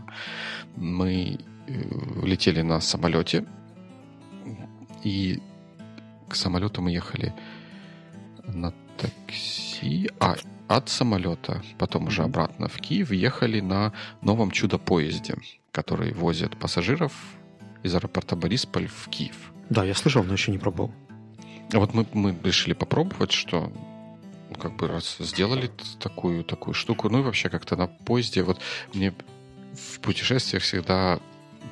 Мы 0.76 1.40
э, 1.68 1.74
летели 2.24 2.62
на 2.62 2.82
самолете, 2.82 3.46
и 5.04 5.40
к 6.28 6.36
самолету 6.36 6.82
мы 6.82 6.92
ехали 6.92 7.34
на 8.46 8.74
такси, 8.98 10.10
а 10.20 10.36
от 10.68 10.90
самолета, 10.90 11.64
потом 11.78 12.08
уже 12.08 12.24
обратно 12.24 12.68
в 12.68 12.78
Киев, 12.78 13.12
ехали 13.12 13.60
на 13.60 13.92
новом 14.22 14.52
чудо-поезде, 14.52 15.36
который 15.72 16.14
возит 16.14 16.58
пассажиров 16.58 17.14
из 17.82 17.96
аэропорта 17.96 18.36
Борисполь 18.36 18.88
в 18.88 19.10
Киев. 19.10 19.52
Да, 19.70 19.84
я 19.84 19.94
слышал, 19.94 20.24
но 20.24 20.34
еще 20.34 20.52
не 20.52 20.58
пробовал. 20.58 20.92
Вот 21.74 21.94
мы, 21.94 22.06
мы 22.14 22.36
решили 22.44 22.74
попробовать, 22.74 23.32
что 23.32 23.72
как 24.60 24.76
бы 24.76 24.88
раз 24.88 25.18
сделали 25.20 25.70
такую, 26.00 26.44
такую 26.44 26.74
штуку, 26.74 27.10
ну 27.10 27.20
и 27.20 27.22
вообще 27.22 27.50
как-то 27.50 27.76
на 27.76 27.88
поезде, 27.88 28.42
вот 28.42 28.60
мне 28.94 29.14
в 29.74 30.00
путешествиях 30.00 30.64
всегда 30.64 31.20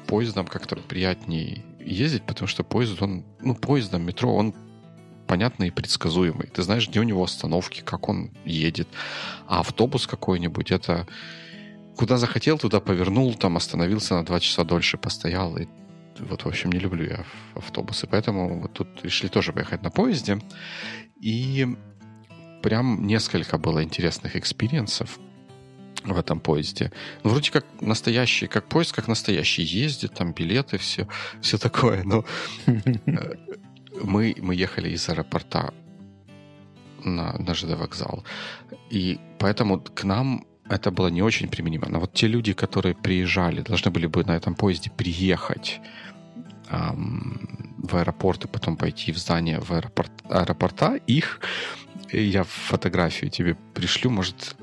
поездом 0.05 0.45
как-то 0.45 0.75
приятнее 0.75 1.63
ездить, 1.79 2.23
потому 2.23 2.47
что 2.47 2.63
поезд, 2.63 3.01
он, 3.01 3.23
ну, 3.41 3.55
поездом, 3.55 4.03
метро, 4.03 4.33
он 4.33 4.53
понятный 5.25 5.67
и 5.67 5.71
предсказуемый. 5.71 6.47
Ты 6.47 6.63
знаешь, 6.63 6.87
где 6.87 6.99
у 6.99 7.03
него 7.03 7.23
остановки, 7.23 7.81
как 7.81 8.07
он 8.09 8.31
едет. 8.45 8.87
А 9.47 9.59
автобус 9.59 10.07
какой-нибудь, 10.07 10.71
это 10.71 11.07
куда 11.97 12.17
захотел, 12.17 12.57
туда 12.57 12.79
повернул, 12.79 13.33
там 13.33 13.57
остановился 13.57 14.15
на 14.15 14.25
два 14.25 14.39
часа 14.39 14.63
дольше, 14.63 14.97
постоял. 14.97 15.57
И 15.57 15.67
вот, 16.19 16.43
в 16.43 16.47
общем, 16.47 16.71
не 16.71 16.79
люблю 16.79 17.05
я 17.05 17.25
автобусы. 17.55 18.07
Поэтому 18.07 18.61
вот 18.61 18.73
тут 18.73 18.87
решили 19.03 19.29
тоже 19.29 19.53
поехать 19.53 19.83
на 19.83 19.89
поезде. 19.89 20.39
И 21.19 21.67
прям 22.61 23.05
несколько 23.05 23.57
было 23.57 23.83
интересных 23.83 24.35
экспириенсов 24.35 25.19
в 26.03 26.17
этом 26.17 26.39
поезде. 26.39 26.91
Ну, 27.23 27.31
вроде 27.31 27.51
как 27.51 27.65
настоящий, 27.81 28.47
как 28.47 28.67
поезд, 28.67 28.93
как 28.93 29.07
настоящий. 29.07 29.63
Ездит, 29.63 30.13
там 30.13 30.33
билеты, 30.33 30.77
все, 30.77 31.07
все 31.41 31.57
такое. 31.57 32.03
Но 32.03 32.25
э, 32.65 33.35
мы, 34.03 34.35
мы 34.39 34.55
ехали 34.55 34.89
из 34.89 35.09
аэропорта 35.09 35.73
на, 37.03 37.37
на 37.37 37.53
ЖД 37.53 37.77
вокзал. 37.77 38.23
И 38.89 39.19
поэтому 39.39 39.79
к 39.79 40.03
нам 40.03 40.45
это 40.69 40.91
было 40.91 41.07
не 41.07 41.21
очень 41.21 41.47
применимо. 41.47 41.87
Но 41.89 41.99
вот 41.99 42.13
те 42.13 42.27
люди, 42.27 42.53
которые 42.53 42.95
приезжали, 42.95 43.61
должны 43.61 43.91
были 43.91 44.07
бы 44.07 44.23
на 44.23 44.35
этом 44.35 44.55
поезде 44.55 44.91
приехать 44.91 45.79
в 46.69 47.95
аэропорт 47.95 48.45
и 48.45 48.47
потом 48.47 48.77
пойти 48.77 49.11
в 49.11 49.17
здание 49.17 49.59
в 49.59 49.71
аэропорт, 49.71 50.11
аэропорта, 50.29 50.99
их 51.07 51.39
я 52.11 52.43
фотографию 52.43 53.29
тебе 53.31 53.55
пришлю, 53.73 54.09
может, 54.09 54.55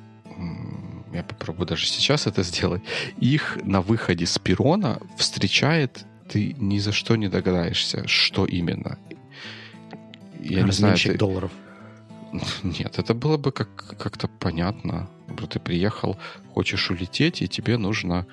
я 1.12 1.22
попробую 1.22 1.66
даже 1.66 1.86
сейчас 1.86 2.26
это 2.26 2.42
сделать, 2.42 2.82
их 3.18 3.58
на 3.64 3.80
выходе 3.80 4.26
с 4.26 4.38
перона 4.38 5.00
встречает, 5.16 6.04
ты 6.28 6.54
ни 6.58 6.78
за 6.78 6.92
что 6.92 7.16
не 7.16 7.28
догадаешься, 7.28 8.06
что 8.08 8.46
именно. 8.46 8.98
Я 10.40 10.62
не 10.62 10.72
знаю. 10.72 10.96
Ты... 10.96 11.16
долларов. 11.16 11.50
Нет, 12.62 12.98
это 12.98 13.14
было 13.14 13.36
бы 13.36 13.52
как- 13.52 13.96
как-то 13.98 14.28
понятно. 14.28 15.08
Ты 15.48 15.58
приехал, 15.60 16.18
хочешь 16.52 16.90
улететь, 16.90 17.42
и 17.42 17.48
тебе 17.48 17.78
нужна 17.78 18.26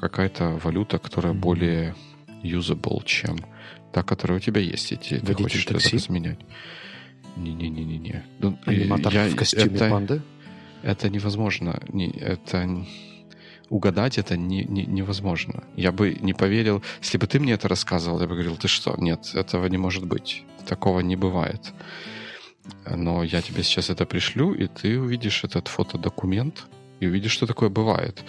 какая-то 0.00 0.58
валюта, 0.62 0.98
которая 0.98 1.32
mm-hmm. 1.32 1.38
более 1.38 1.94
usable, 2.42 3.02
чем 3.04 3.38
та, 3.92 4.02
которая 4.02 4.38
у 4.38 4.40
тебя 4.40 4.60
есть, 4.60 4.92
и 4.92 4.96
ты, 4.96 5.34
хочешь 5.34 5.64
такси? 5.64 5.88
это 5.88 5.96
разменять. 5.96 6.38
Не-не-не-не-не. 7.36 8.24
Ну, 8.38 8.58
Аниматор 8.66 9.12
я, 9.12 9.28
в 9.28 9.36
костюме 9.36 9.76
это, 9.76 9.90
панды? 9.90 10.22
Это 10.82 11.08
невозможно. 11.08 11.80
Не, 11.88 12.10
это 12.10 12.84
угадать 13.68 14.18
это 14.18 14.36
не, 14.36 14.64
не, 14.64 14.84
невозможно. 14.84 15.64
Я 15.76 15.92
бы 15.92 16.16
не 16.20 16.34
поверил, 16.34 16.82
если 17.00 17.18
бы 17.18 17.26
ты 17.26 17.38
мне 17.38 17.52
это 17.52 17.68
рассказывал, 17.68 18.20
я 18.20 18.26
бы 18.26 18.34
говорил, 18.34 18.56
ты 18.56 18.68
что? 18.68 18.94
Нет, 18.98 19.30
этого 19.34 19.66
не 19.66 19.78
может 19.78 20.04
быть. 20.06 20.44
Такого 20.66 21.00
не 21.00 21.16
бывает. 21.16 21.72
Но 22.88 23.22
я 23.22 23.42
тебе 23.42 23.62
сейчас 23.62 23.90
это 23.90 24.06
пришлю, 24.06 24.52
и 24.52 24.66
ты 24.66 24.98
увидишь 24.98 25.44
этот 25.44 25.68
фотодокумент, 25.68 26.66
и 27.00 27.06
увидишь, 27.06 27.32
что 27.32 27.46
такое 27.46 27.70
бывает. 27.70 28.22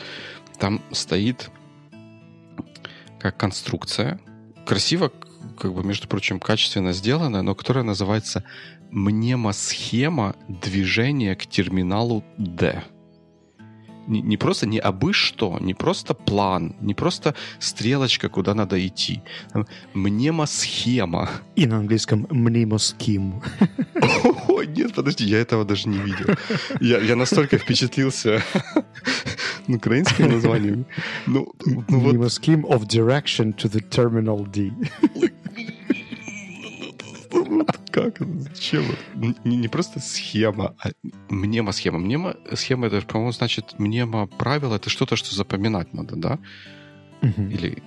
Там 0.58 0.82
стоит 0.92 1.50
как 3.22 3.38
конструкция, 3.38 4.20
красиво, 4.66 5.12
как 5.60 5.74
бы, 5.74 5.84
между 5.84 6.08
прочим, 6.08 6.40
качественно 6.40 6.92
сделанная, 6.92 7.42
но 7.44 7.54
которая 7.54 7.84
называется 7.84 8.44
мнемосхема 8.90 10.36
движения 10.48 11.36
к 11.36 11.46
терминалу 11.46 12.24
D 12.38 12.84
не, 14.08 14.22
не 14.22 14.38
просто 14.38 14.68
не 14.68 14.80
абы 14.80 15.14
что, 15.14 15.58
не 15.60 15.74
просто 15.74 16.14
план, 16.14 16.76
не 16.82 16.94
просто 16.94 17.36
стрелочка, 17.60 18.30
куда 18.30 18.54
надо 18.54 18.86
идти. 18.86 19.22
Мнемосхема. 19.94 21.30
И 21.56 21.66
на 21.66 21.78
английском 21.78 22.28
мнемоским. 22.30 23.42
О, 24.48 24.64
нет, 24.64 24.94
подожди, 24.94 25.26
я 25.26 25.40
этого 25.40 25.66
даже 25.66 25.90
не 25.90 25.98
видел. 25.98 26.36
Я, 26.80 27.00
я 27.00 27.16
настолько 27.16 27.58
впечатлился 27.58 28.44
украинским 29.68 30.30
названием. 30.30 30.86
Ну, 31.28 31.54
ну 31.66 31.84
вот... 31.88 31.90
Мнемоским 31.90 32.66
of 32.66 32.88
direction 32.88 33.54
to 33.56 33.70
the 33.70 33.82
terminal 33.82 34.46
D. 34.46 34.72
Как? 37.92 38.20
Зачем? 38.20 38.86
Не, 39.44 39.58
не 39.58 39.68
просто 39.68 40.00
схема, 40.00 40.76
а 40.80 40.92
мнемо-схема. 41.30 41.98
Мнемо-схема, 42.00 42.88
это, 42.88 43.02
по-моему, 43.02 43.32
значит, 43.32 43.80
мнемо-правило, 43.80 44.76
это 44.76 44.90
что-то, 44.90 45.16
что 45.16 45.36
запоминать 45.36 45.94
надо, 45.94 46.16
да? 46.16 46.40
Угу. 47.22 47.42
Или... 47.50 47.84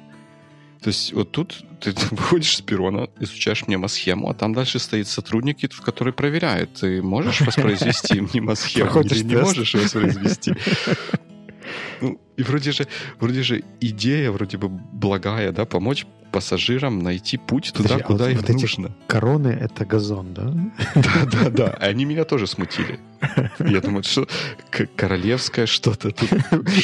То 0.80 0.88
есть 0.88 1.14
вот 1.14 1.32
тут 1.32 1.64
ты 1.80 1.94
выходишь 2.10 2.56
с 2.56 2.60
перона, 2.60 3.08
изучаешь 3.18 3.66
мнемо-схему, 3.66 4.28
а 4.28 4.34
там 4.34 4.52
дальше 4.52 4.78
стоит 4.78 5.08
сотрудник, 5.08 5.58
который 5.82 6.12
проверяет, 6.12 6.74
ты 6.74 7.02
можешь 7.02 7.40
воспроизвести 7.40 8.20
мнемо-схему 8.32 9.00
или 9.00 9.22
не 9.22 9.36
можешь 9.36 9.74
воспроизвести. 9.74 10.54
Ну, 12.04 12.20
и 12.36 12.42
вроде 12.42 12.72
же, 12.72 12.86
вроде 13.18 13.42
же 13.42 13.64
идея 13.80 14.30
вроде 14.30 14.58
бы 14.58 14.68
благая, 14.68 15.52
да, 15.52 15.64
помочь 15.64 16.06
пассажирам 16.32 16.98
найти 16.98 17.38
путь 17.38 17.72
туда, 17.72 17.88
Подожди, 17.88 18.02
куда 18.02 18.24
а 18.24 18.28
вот, 18.28 18.32
им 18.34 18.40
вот 18.40 18.48
нужно. 18.60 18.86
Эти 18.86 19.06
короны— 19.06 19.48
это 19.60 19.86
газон, 19.86 20.34
да? 20.34 20.52
Да, 20.94 21.24
да, 21.32 21.50
да. 21.50 21.66
Они 21.80 22.04
меня 22.04 22.24
тоже 22.24 22.46
смутили. 22.46 22.98
Я 23.60 23.80
думаю, 23.80 24.02
что 24.02 24.26
королевское 24.96 25.66
что-то 25.66 26.10
тут. 26.10 26.30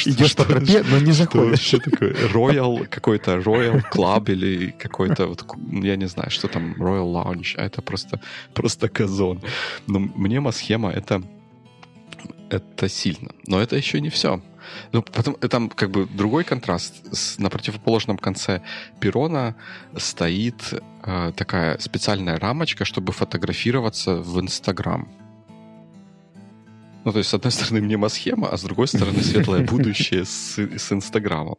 Идешь 0.07 0.35
по 0.35 0.45
тропе, 0.45 0.83
но 0.89 0.97
не 0.97 1.11
заходишь. 1.11 1.59
Что 1.59 1.77
такое? 1.77 2.13
Royal, 2.33 2.87
какой-то 2.87 3.35
Royal 3.35 3.83
Club 3.93 4.31
или 4.31 4.71
какой-то, 4.71 5.27
вот, 5.27 5.45
я 5.83 5.97
не 5.97 6.07
знаю, 6.07 6.31
что 6.31 6.47
там, 6.47 6.73
Royal 6.79 7.13
Lounge. 7.13 7.55
А 7.57 7.65
это 7.65 7.83
просто, 7.83 8.19
просто 8.53 8.89
газон. 8.89 9.41
Но 9.85 9.99
мне 9.99 10.51
схема— 10.51 10.89
это 10.95 11.21
Это 12.49 12.89
сильно. 12.89 13.29
Но 13.47 13.61
это 13.61 13.75
еще 13.75 14.01
не 14.01 14.09
все. 14.09 14.41
Ну, 14.91 15.01
потом, 15.01 15.35
там 15.35 15.69
как 15.69 15.91
бы 15.91 16.05
другой 16.05 16.43
контраст. 16.43 16.93
С, 17.13 17.39
на 17.39 17.49
противоположном 17.49 18.17
конце 18.17 18.61
перона 18.99 19.55
стоит 19.97 20.73
э, 21.03 21.31
такая 21.35 21.77
специальная 21.79 22.39
рамочка, 22.39 22.85
чтобы 22.85 23.13
фотографироваться 23.13 24.15
в 24.15 24.39
Инстаграм. 24.39 25.07
Ну, 27.03 27.11
то 27.11 27.17
есть, 27.17 27.29
с 27.29 27.33
одной 27.33 27.51
стороны, 27.51 27.81
мнемосхема, 27.81 28.49
а 28.49 28.57
с 28.57 28.63
другой 28.63 28.87
стороны, 28.87 29.21
светлое 29.23 29.65
будущее 29.65 30.25
с, 30.25 30.57
с 30.57 30.91
Инстаграмом. 30.91 31.57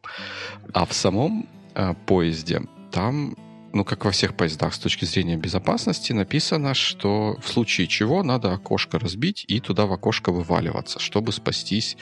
А 0.72 0.84
в 0.86 0.92
самом 0.92 1.48
э, 1.74 1.94
поезде 2.06 2.62
там 2.92 3.34
ну, 3.72 3.84
как 3.84 4.04
во 4.04 4.10
всех 4.10 4.34
поездах 4.36 4.74
с 4.74 4.78
точки 4.78 5.04
зрения 5.04 5.36
безопасности, 5.36 6.12
написано, 6.12 6.74
что 6.74 7.36
в 7.40 7.48
случае 7.48 7.86
чего 7.86 8.22
надо 8.22 8.52
окошко 8.52 8.98
разбить 8.98 9.44
и 9.48 9.60
туда 9.60 9.86
в 9.86 9.92
окошко 9.92 10.32
вываливаться, 10.32 10.98
чтобы 10.98 11.32
спастись 11.32 11.96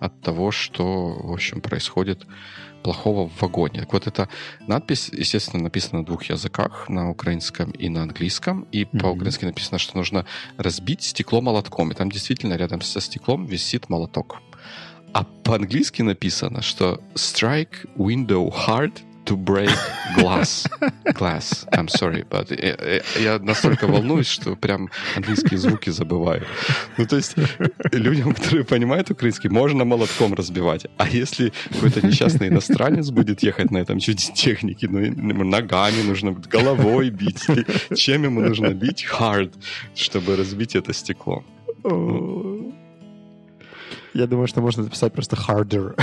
от 0.00 0.20
того, 0.20 0.50
что, 0.50 1.14
в 1.14 1.32
общем, 1.32 1.60
происходит 1.60 2.26
плохого 2.82 3.28
в 3.28 3.40
вагоне. 3.40 3.80
Так 3.80 3.92
вот, 3.94 4.06
эта 4.06 4.28
надпись, 4.66 5.08
естественно, 5.12 5.62
написана 5.62 6.00
на 6.00 6.04
двух 6.04 6.24
языках, 6.24 6.88
на 6.88 7.10
украинском 7.10 7.70
и 7.70 7.88
на 7.88 8.02
английском. 8.02 8.66
И 8.72 8.84
mm-hmm. 8.84 9.00
по-украински 9.00 9.46
написано, 9.46 9.78
что 9.78 9.96
нужно 9.96 10.26
разбить 10.58 11.02
стекло 11.02 11.40
молотком. 11.40 11.90
И 11.90 11.94
там 11.94 12.10
действительно 12.10 12.54
рядом 12.54 12.82
со 12.82 13.00
стеклом 13.00 13.46
висит 13.46 13.88
молоток. 13.88 14.42
А 15.14 15.24
по-английски 15.24 16.02
написано, 16.02 16.60
что 16.60 17.00
strike 17.14 17.88
window 17.96 18.52
hard 18.52 19.00
to 19.24 19.36
break 19.36 19.70
glass. 20.16 20.66
Glass. 21.14 21.66
I'm 21.72 21.88
sorry, 21.88 22.24
but 22.28 22.50
я, 23.20 23.38
настолько 23.38 23.86
волнуюсь, 23.86 24.28
что 24.28 24.56
прям 24.56 24.90
английские 25.16 25.58
звуки 25.58 25.90
забываю. 25.90 26.46
Ну, 26.98 27.06
то 27.06 27.16
есть 27.16 27.34
людям, 27.92 28.34
которые 28.34 28.64
понимают 28.64 29.10
украинский, 29.10 29.50
можно 29.50 29.84
молотком 29.84 30.34
разбивать. 30.34 30.86
А 30.98 31.08
если 31.08 31.52
какой-то 31.72 32.06
несчастный 32.06 32.48
иностранец 32.48 33.10
будет 33.10 33.42
ехать 33.42 33.70
на 33.70 33.78
этом 33.78 33.98
чуде 33.98 34.32
техники, 34.32 34.86
ну, 34.86 35.44
ногами 35.44 36.02
нужно, 36.02 36.32
головой 36.32 37.10
бить. 37.10 37.46
Чем 37.96 38.24
ему 38.24 38.40
нужно 38.40 38.74
бить? 38.74 39.06
Hard, 39.10 39.52
чтобы 39.94 40.36
разбить 40.36 40.76
это 40.76 40.92
стекло. 40.92 41.44
Я 44.14 44.26
думаю, 44.26 44.46
что 44.46 44.60
можно 44.60 44.84
написать 44.84 45.12
просто 45.12 45.36
harder. 45.36 45.94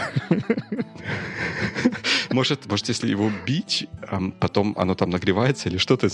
Может, 2.30 2.66
может, 2.68 2.88
если 2.88 3.10
его 3.10 3.30
бить, 3.46 3.90
потом 4.40 4.74
оно 4.78 4.96
там 4.96 5.10
нагревается 5.10 5.68
или 5.68 5.78
что-то, 5.78 6.08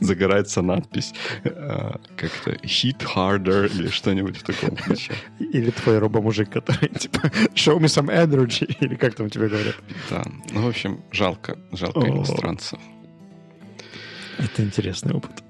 загорается 0.00 0.60
надпись 0.60 1.14
а, 1.44 2.00
как-то 2.16 2.50
hit 2.50 2.98
harder 3.14 3.68
или 3.72 3.88
что-нибудь 3.88 4.38
в 4.38 4.42
таком 4.42 4.74
ключе. 4.74 5.14
Или 5.38 5.70
твой 5.70 5.98
робомужик, 5.98 6.50
который 6.50 6.88
типа 6.88 7.30
show 7.54 7.78
me 7.78 7.86
some 7.86 8.08
energy, 8.08 8.76
или 8.80 8.96
как 8.96 9.14
там 9.14 9.30
тебе 9.30 9.48
говорят. 9.48 9.76
Да, 10.10 10.24
ну, 10.50 10.62
в 10.62 10.68
общем, 10.68 11.00
жалко, 11.12 11.56
жалко 11.70 12.00
иностранцев. 12.00 12.80
Это 14.38 14.64
интересный 14.64 15.14
опыт. 15.14 15.44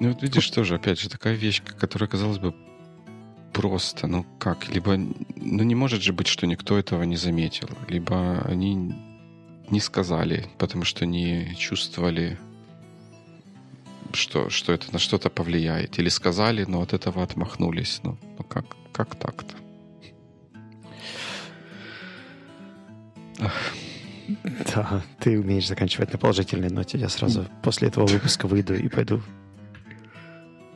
Ну, 0.00 0.08
вот 0.08 0.20
видишь, 0.22 0.50
тоже, 0.50 0.74
опять 0.74 0.98
же, 0.98 1.08
такая 1.08 1.34
вещь, 1.34 1.62
которая, 1.78 2.08
казалось 2.08 2.38
бы, 2.38 2.54
просто, 3.54 4.06
ну 4.06 4.26
как, 4.38 4.68
либо, 4.68 4.96
ну 4.96 5.62
не 5.62 5.74
может 5.74 6.02
же 6.02 6.12
быть, 6.12 6.26
что 6.26 6.46
никто 6.46 6.76
этого 6.76 7.04
не 7.04 7.16
заметил, 7.16 7.68
либо 7.88 8.42
они 8.42 8.94
не 9.70 9.80
сказали, 9.80 10.46
потому 10.58 10.84
что 10.84 11.06
не 11.06 11.54
чувствовали, 11.56 12.36
что, 14.12 14.50
что 14.50 14.72
это 14.72 14.92
на 14.92 14.98
что-то 14.98 15.30
повлияет, 15.30 15.98
или 15.98 16.08
сказали, 16.08 16.64
но 16.64 16.82
от 16.82 16.92
этого 16.92 17.22
отмахнулись, 17.22 18.00
ну, 18.02 18.18
ну 18.38 18.44
как, 18.44 18.66
как 18.92 19.14
так-то? 19.14 19.54
Да, 24.74 25.02
ты 25.20 25.38
умеешь 25.38 25.68
заканчивать 25.68 26.10
на 26.10 26.18
положительной 26.18 26.70
ноте. 26.70 26.96
Я 26.96 27.10
сразу 27.10 27.46
после 27.62 27.88
этого 27.88 28.06
выпуска 28.06 28.46
выйду 28.46 28.74
и 28.74 28.88
пойду. 28.88 29.20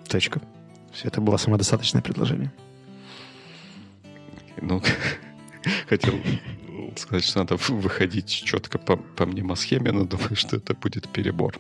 Точка. 0.07 0.43
Все 0.93 1.09
это 1.09 1.23
было 1.23 1.39
самодостаточное 1.39 2.03
предложение. 2.03 2.53
Ну, 4.61 4.83
хотел 5.89 6.15
сказать, 6.97 7.25
что 7.25 7.41
надо 7.41 7.57
выходить 7.57 8.29
четко 8.29 8.79
по, 8.79 8.97
по 8.97 9.27
мнемосхеме, 9.27 9.93
но 9.93 10.05
думаю, 10.05 10.37
что 10.37 10.57
это 10.57 10.75
будет 10.75 11.09
перебор. 11.09 11.59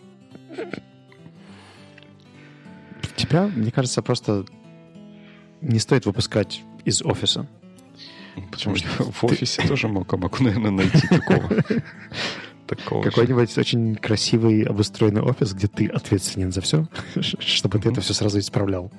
Тебя, 3.16 3.46
мне 3.46 3.70
кажется, 3.70 4.02
просто 4.02 4.44
не 5.60 5.78
стоит 5.78 6.06
выпускать 6.06 6.62
из 6.84 7.02
офиса. 7.02 7.48
Почему 8.52 8.76
что 8.76 9.04
в 9.04 9.24
офисе 9.24 9.62
ты... 9.62 9.68
тоже 9.68 9.88
мог, 9.88 10.12
могу, 10.12 10.44
наверное, 10.44 10.70
найти 10.70 11.06
такого. 11.08 11.48
такого 12.66 13.02
Какой-нибудь 13.02 13.58
очень 13.58 13.96
красивый 13.96 14.62
обустроенный 14.62 15.22
офис, 15.22 15.52
где 15.52 15.66
ты 15.66 15.86
ответственен 15.88 16.52
за 16.52 16.60
все, 16.60 16.86
чтобы 17.20 17.80
ты 17.80 17.90
это 17.90 18.00
все 18.00 18.14
сразу 18.14 18.38
исправлял, 18.38 18.92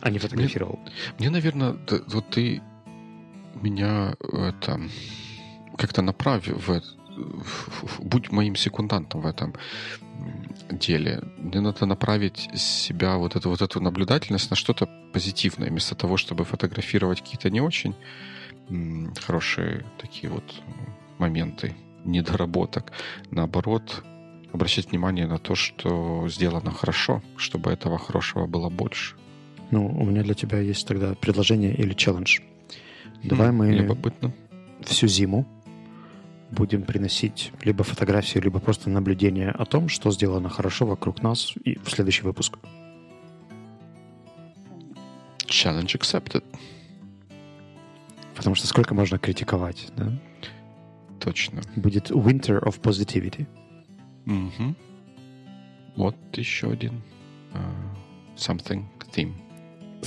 а 0.00 0.10
не 0.10 0.18
фотографировал. 0.18 0.78
Мне, 1.18 1.30
наверное, 1.30 1.76
вот 2.06 2.30
ты 2.30 2.62
меня 3.64 4.14
это 4.32 4.80
как-то 5.76 6.02
направь 6.02 6.48
в, 6.48 6.80
в, 7.16 8.00
будь 8.00 8.30
моим 8.30 8.56
секундантом 8.56 9.20
в 9.22 9.26
этом 9.26 9.54
деле. 10.70 11.22
Мне 11.38 11.60
надо 11.60 11.86
направить 11.86 12.50
себя, 12.54 13.16
вот 13.16 13.36
эту, 13.36 13.50
вот 13.50 13.62
эту 13.62 13.80
наблюдательность 13.80 14.50
на 14.50 14.56
что-то 14.56 14.88
позитивное, 15.12 15.70
вместо 15.70 15.94
того, 15.94 16.16
чтобы 16.16 16.44
фотографировать 16.44 17.20
какие-то 17.20 17.50
не 17.50 17.60
очень 17.60 17.94
хорошие 19.20 19.84
такие 19.98 20.30
вот 20.30 20.44
моменты 21.18 21.74
недоработок. 22.04 22.92
Наоборот, 23.30 24.02
обращать 24.52 24.90
внимание 24.90 25.26
на 25.26 25.38
то, 25.38 25.54
что 25.54 26.28
сделано 26.28 26.70
хорошо, 26.70 27.22
чтобы 27.36 27.70
этого 27.70 27.98
хорошего 27.98 28.46
было 28.46 28.70
больше. 28.70 29.16
Ну, 29.70 29.86
у 29.86 30.04
меня 30.04 30.22
для 30.22 30.34
тебя 30.34 30.58
есть 30.60 30.86
тогда 30.86 31.14
предложение 31.14 31.74
или 31.74 31.94
челлендж. 31.94 32.40
Давай 33.22 33.52
мы 33.52 33.70
Любопытно. 33.70 34.32
всю 34.82 35.06
зиму 35.06 35.46
будем 36.50 36.82
приносить 36.82 37.52
либо 37.62 37.84
фотографии, 37.84 38.38
либо 38.38 38.60
просто 38.60 38.90
наблюдения 38.90 39.50
о 39.50 39.64
том, 39.64 39.88
что 39.88 40.10
сделано 40.10 40.48
хорошо 40.48 40.86
вокруг 40.86 41.22
нас 41.22 41.54
и 41.64 41.78
в 41.78 41.90
следующий 41.90 42.22
выпуск. 42.22 42.58
Challenge 45.46 45.86
accepted. 45.86 46.44
Потому 48.34 48.56
что 48.56 48.66
сколько 48.66 48.94
можно 48.94 49.18
критиковать, 49.18 49.88
да? 49.96 50.12
Точно. 51.20 51.62
Будет 51.76 52.10
Winter 52.10 52.62
of 52.62 52.80
Positivity. 52.80 53.46
Угу. 54.26 54.74
Вот 55.96 56.16
еще 56.36 56.70
один 56.70 57.02
uh, 57.52 57.96
something 58.36 58.84
theme. 59.14 59.32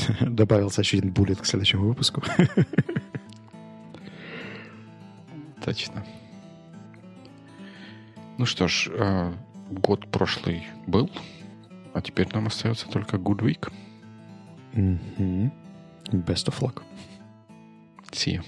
Добавился 0.21 0.81
еще 0.81 0.97
один 0.97 1.11
буллет 1.11 1.41
к 1.41 1.45
следующему 1.45 1.87
выпуску. 1.87 2.21
Точно. 5.63 6.05
Ну 8.37 8.45
что 8.45 8.67
ж, 8.67 8.89
э, 8.91 9.33
год 9.71 10.09
прошлый 10.11 10.67
был, 10.85 11.09
а 11.93 12.01
теперь 12.01 12.27
нам 12.33 12.47
остается 12.47 12.87
только 12.87 13.17
Good 13.17 13.39
Week. 13.39 13.71
Mm-hmm. 14.73 15.51
Best 16.11 16.47
of 16.47 16.61
luck. 16.61 16.83
See 18.11 18.35
you. 18.35 18.43